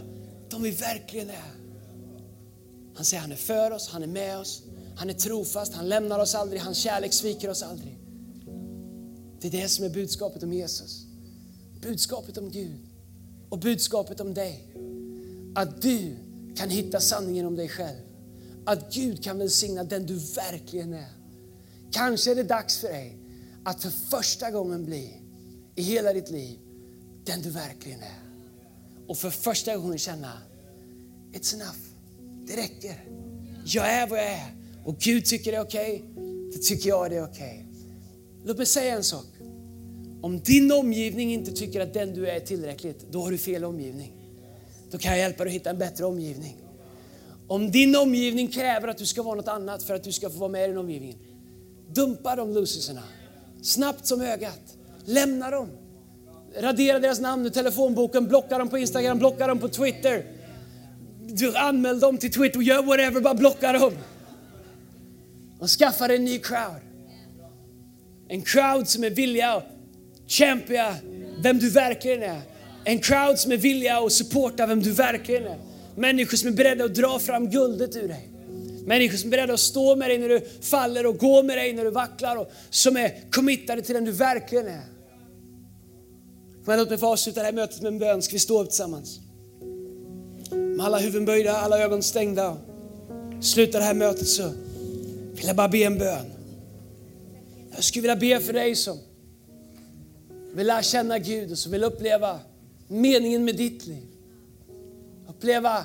[0.50, 1.52] de vi verkligen är.
[2.96, 4.64] Han säger han är för oss, han är med oss,
[4.96, 7.98] han är trofast, han lämnar oss aldrig, hans kärlek sviker oss aldrig.
[9.40, 11.06] Det är det som är budskapet om Jesus.
[11.82, 12.80] Budskapet om Gud
[13.50, 14.64] och budskapet om dig.
[15.56, 16.16] Att du
[16.56, 18.00] kan hitta sanningen om dig själv.
[18.66, 21.12] Att Gud kan välsigna den du verkligen är.
[21.92, 23.27] Kanske är det dags för dig
[23.68, 25.14] att för första gången bli
[25.76, 26.60] i hela ditt liv
[27.26, 28.20] den du verkligen är.
[29.08, 30.32] Och för första gången känna,
[31.34, 31.78] it's enough.
[32.48, 33.06] Det räcker.
[33.66, 34.56] Jag är vad jag är.
[34.86, 36.04] Och Gud tycker det är okej.
[36.12, 36.24] Okay.
[36.52, 37.66] Det tycker jag det är okej.
[37.70, 38.46] Okay.
[38.46, 39.26] Låt mig säga en sak.
[40.22, 43.64] Om din omgivning inte tycker att den du är är tillräckligt, då har du fel
[43.64, 44.14] omgivning.
[44.92, 46.58] Då kan jag hjälpa dig att hitta en bättre omgivning.
[47.48, 50.38] Om din omgivning kräver att du ska vara något annat för att du ska få
[50.38, 51.18] vara med i den omgivningen,
[51.94, 53.04] dumpa de loserserna.
[53.62, 54.62] Snabbt som ögat.
[55.06, 55.70] Lämna dem.
[56.60, 60.26] Radera deras namn ur telefonboken, blocka dem på Instagram, blocka dem på Twitter.
[61.28, 63.94] Du anmäl dem till Twitter, gör whatever, bara blocka dem.
[65.60, 66.82] Och skaffa dig en ny crowd.
[68.28, 69.66] En crowd som är villiga att
[70.28, 70.96] kämpa
[71.44, 72.42] vem du verkligen är.
[72.84, 75.58] En crowd som är villiga att supporta vem du verkligen är.
[75.96, 78.30] Människor som är beredda att dra fram guldet ur dig.
[78.88, 81.74] Människor som är beredda att stå med dig när du faller och gå med dig
[81.74, 84.86] när du vacklar och som är committade till den du verkligen är.
[86.66, 88.22] Men låt mig få avsluta det här mötet med en bön.
[88.22, 89.20] Ska vi stå upp tillsammans?
[90.52, 92.58] Med alla huvuden böjda, alla ögon stängda.
[93.42, 94.52] Sluta det här mötet så
[95.34, 96.26] vill jag bara be en bön.
[97.76, 98.98] Jag skulle vilja be för dig som
[100.54, 102.40] vill lära känna Gud och som vill uppleva
[102.88, 104.08] meningen med ditt liv.
[105.30, 105.78] uppleva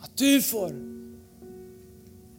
[0.00, 0.93] att du får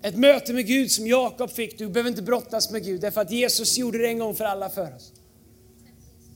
[0.05, 1.77] ett möte med Gud som Jakob fick.
[1.77, 4.69] Du behöver inte brottas med Gud därför att Jesus gjorde det en gång för alla
[4.69, 5.11] för oss.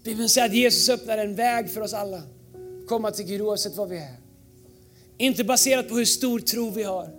[0.03, 2.22] Bibeln säger att Jesus öppnar en väg för oss alla.
[2.88, 4.15] Komma till Gud oavsett var vi är.
[5.17, 7.09] Inte baserat på hur stor tro vi har.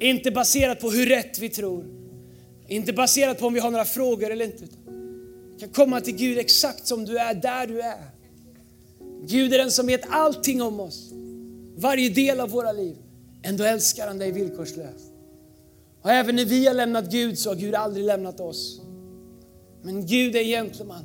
[0.00, 1.84] Inte baserat på hur rätt vi tror.
[2.68, 4.64] Inte baserat på om vi har några frågor eller inte.
[4.64, 8.10] Du kan komma till Gud exakt som du är, där du är.
[9.26, 11.10] Gud är den som vet allting om oss.
[11.76, 12.96] Varje del av våra liv.
[13.42, 15.13] Ändå älskar han dig villkorslöst.
[16.04, 18.80] Och även när vi har lämnat Gud så har Gud aldrig lämnat oss.
[19.82, 21.04] Men Gud är en gentleman.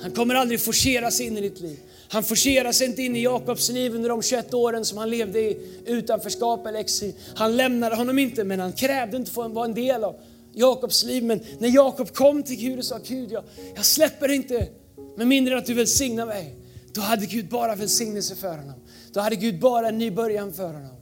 [0.00, 1.78] Han kommer aldrig forcera sig in i ditt liv.
[2.08, 5.40] Han forcerar sig inte in i Jakobs liv under de 21 åren som han levde
[5.40, 7.14] i utanförskap eller exil.
[7.36, 10.16] Han lämnade honom inte, men han krävde inte att få vara en del av
[10.52, 11.24] Jakobs liv.
[11.24, 13.44] Men när Jakob kom till Gud och sa Gud, jag,
[13.76, 14.68] jag släpper inte
[15.16, 16.54] med mindre än att du välsignar mig.
[16.92, 18.80] Då hade Gud bara välsignelse för honom.
[19.12, 20.96] Då hade Gud bara en ny början för honom.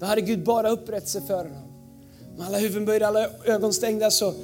[0.00, 1.67] Då hade Gud bara upprättelse för honom.
[2.38, 4.34] Med alla huvuden böjda, alla ögon stängda så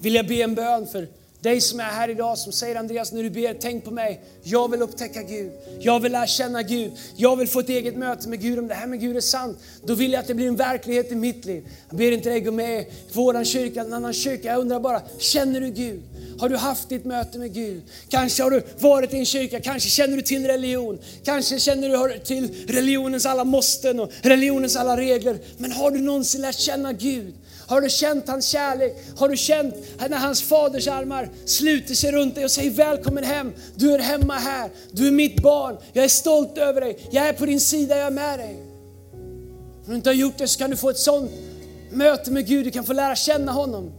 [0.00, 1.08] vill jag be en bön för
[1.40, 4.20] dig som är här idag som säger Andreas, när du ber, tänk på mig.
[4.42, 5.52] Jag vill upptäcka Gud.
[5.80, 6.92] Jag vill lära känna Gud.
[7.16, 8.58] Jag vill få ett eget möte med Gud.
[8.58, 11.12] Om det här med Gud är sant, då vill jag att det blir en verklighet
[11.12, 11.66] i mitt liv.
[11.88, 14.48] Jag ber inte dig gå med i våran kyrka, en annan kyrka.
[14.48, 16.02] Jag undrar bara, känner du Gud?
[16.38, 17.82] Har du haft ditt möte med Gud?
[18.08, 20.98] Kanske har du varit i en kyrka, kanske känner du till religion.
[21.24, 25.38] Kanske känner du till religionens alla måsten och religionens alla regler.
[25.58, 27.34] Men har du någonsin lärt känna Gud?
[27.68, 28.96] Har du känt hans kärlek?
[29.16, 29.74] Har du känt
[30.08, 33.52] när hans faders armar sluter sig runt dig och säger välkommen hem.
[33.74, 34.70] Du är hemma här.
[34.92, 35.76] Du är mitt barn.
[35.92, 37.08] Jag är stolt över dig.
[37.10, 38.62] Jag är på din sida, jag är med dig.
[39.84, 41.30] Om du inte har gjort det så kan du få ett sånt
[41.90, 42.66] möte med Gud.
[42.66, 43.92] Du kan få lära känna honom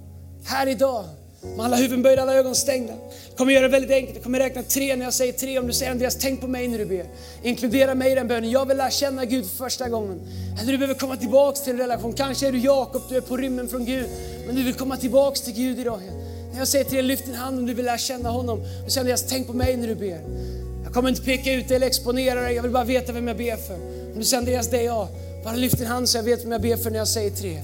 [0.45, 1.05] här idag.
[1.41, 2.93] Med alla huvuden böjda, alla ögon stängda.
[3.27, 4.15] Jag kommer göra det väldigt enkelt.
[4.15, 5.59] Jag kommer räkna tre när jag säger tre.
[5.59, 7.05] Om du säger Andreas, tänk på mig när du ber.
[7.43, 8.51] Inkludera mig i den bönen.
[8.51, 10.21] Jag vill lära känna Gud för första gången.
[10.61, 12.13] Eller du behöver komma tillbaks till en relation.
[12.13, 14.05] Kanske är du Jakob, du är på rymmen från Gud.
[14.47, 16.01] Men du vill komma tillbaks till Gud idag.
[16.51, 18.59] När jag säger till dig, lyft din hand om du vill lära känna honom.
[18.85, 20.21] Du säger Andreas, tänk på mig när du ber.
[20.83, 22.55] Jag kommer inte peka ut dig eller exponera dig.
[22.55, 23.75] Jag vill bara veta vem jag ber för.
[24.13, 25.07] Om du säger Andreas, det är jag.
[25.43, 27.61] Bara lyft din hand så jag vet vem jag ber för när jag säger tre.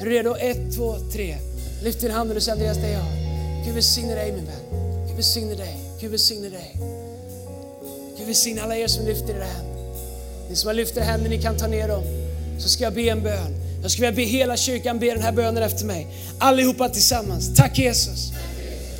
[0.00, 0.34] Är du redo?
[0.34, 1.36] Ett, två, tre.
[1.86, 3.06] Lyft din hand och säg Andreas, det är jag.
[3.64, 5.06] Gud välsigne dig min vän.
[5.06, 5.76] Gud välsigne dig.
[6.00, 6.76] Gud välsigne dig.
[8.18, 9.76] Gud välsigne alla er som lyfter era händer.
[10.48, 12.04] Ni som har lyft era händer, ni kan ta ner dem.
[12.58, 13.54] Så ska jag be en bön.
[13.82, 16.06] Jag skulle vilja be hela kyrkan be den här bönen efter mig.
[16.38, 17.56] Allihopa tillsammans.
[17.56, 18.32] Tack Jesus.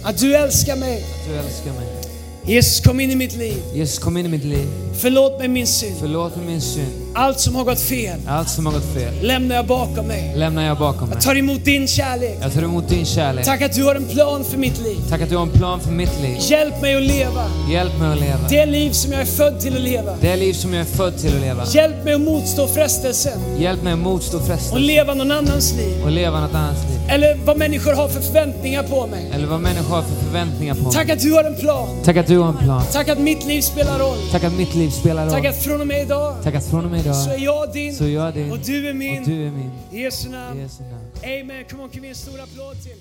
[0.03, 1.05] Att du älskar mig.
[1.29, 2.06] Du älskar mig.
[2.47, 3.57] Jesus kom in i mitt liv.
[3.75, 4.67] Jesus kom in i mitt liv.
[5.01, 5.97] Förlåt mig min synd.
[6.01, 6.87] Förlåt mig min synd.
[7.15, 10.33] Allt som har gått fel Allt som har gått fel lämnar jag bakom mig.
[10.37, 11.17] lämnar jag bakom mig.
[11.17, 12.39] Jag tar emot din kärlek.
[12.43, 13.45] Jag tar emot din kärlek.
[13.45, 14.97] Tack att du har en plan för mitt liv.
[15.11, 16.37] Tack att du har en plan för mitt liv.
[16.41, 18.49] Hjälp mig att leva Hjälp mig att leva.
[18.49, 20.17] det liv som jag är född till att leva.
[20.21, 21.67] Det liv som jag är född till att leva.
[21.67, 26.05] Hjälp mig att motstå frestelsen Hjälp mig att motstå och frestelsen leva någon annans liv.
[26.05, 26.96] och leva något annat liv.
[27.09, 29.31] Eller vad människor har för förväntningar på mig.
[29.33, 30.93] Eller vad människor har för förväntningar på mig.
[30.93, 31.89] Tack att du har en plan.
[32.05, 32.83] Tack att du har en plan.
[32.93, 34.19] Tack att mitt liv spelar roll.
[34.33, 35.47] Tack att mitt liv spelar Tack roll.
[35.47, 37.95] att från och med idag Tack att från och med idag så är jag din
[37.95, 39.25] så är jag din och du är och min.
[39.25, 39.71] du är min.
[39.93, 40.61] I Jesu I namn.
[40.61, 40.95] Jesu namn.
[41.25, 41.65] Amen.
[41.71, 42.93] Come on, kan vi ge en stor applåd till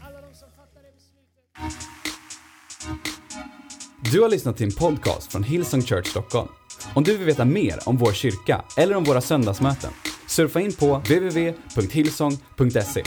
[0.00, 1.78] alla de som fattar det beslutet.
[4.12, 6.48] Du har lyssnat till en podcast från Hillsong Church Stockholm.
[6.94, 9.90] Om du vill veta mer om vår kyrka eller om våra söndagsmöten,
[10.28, 13.02] surfa in på www.hillsong.se.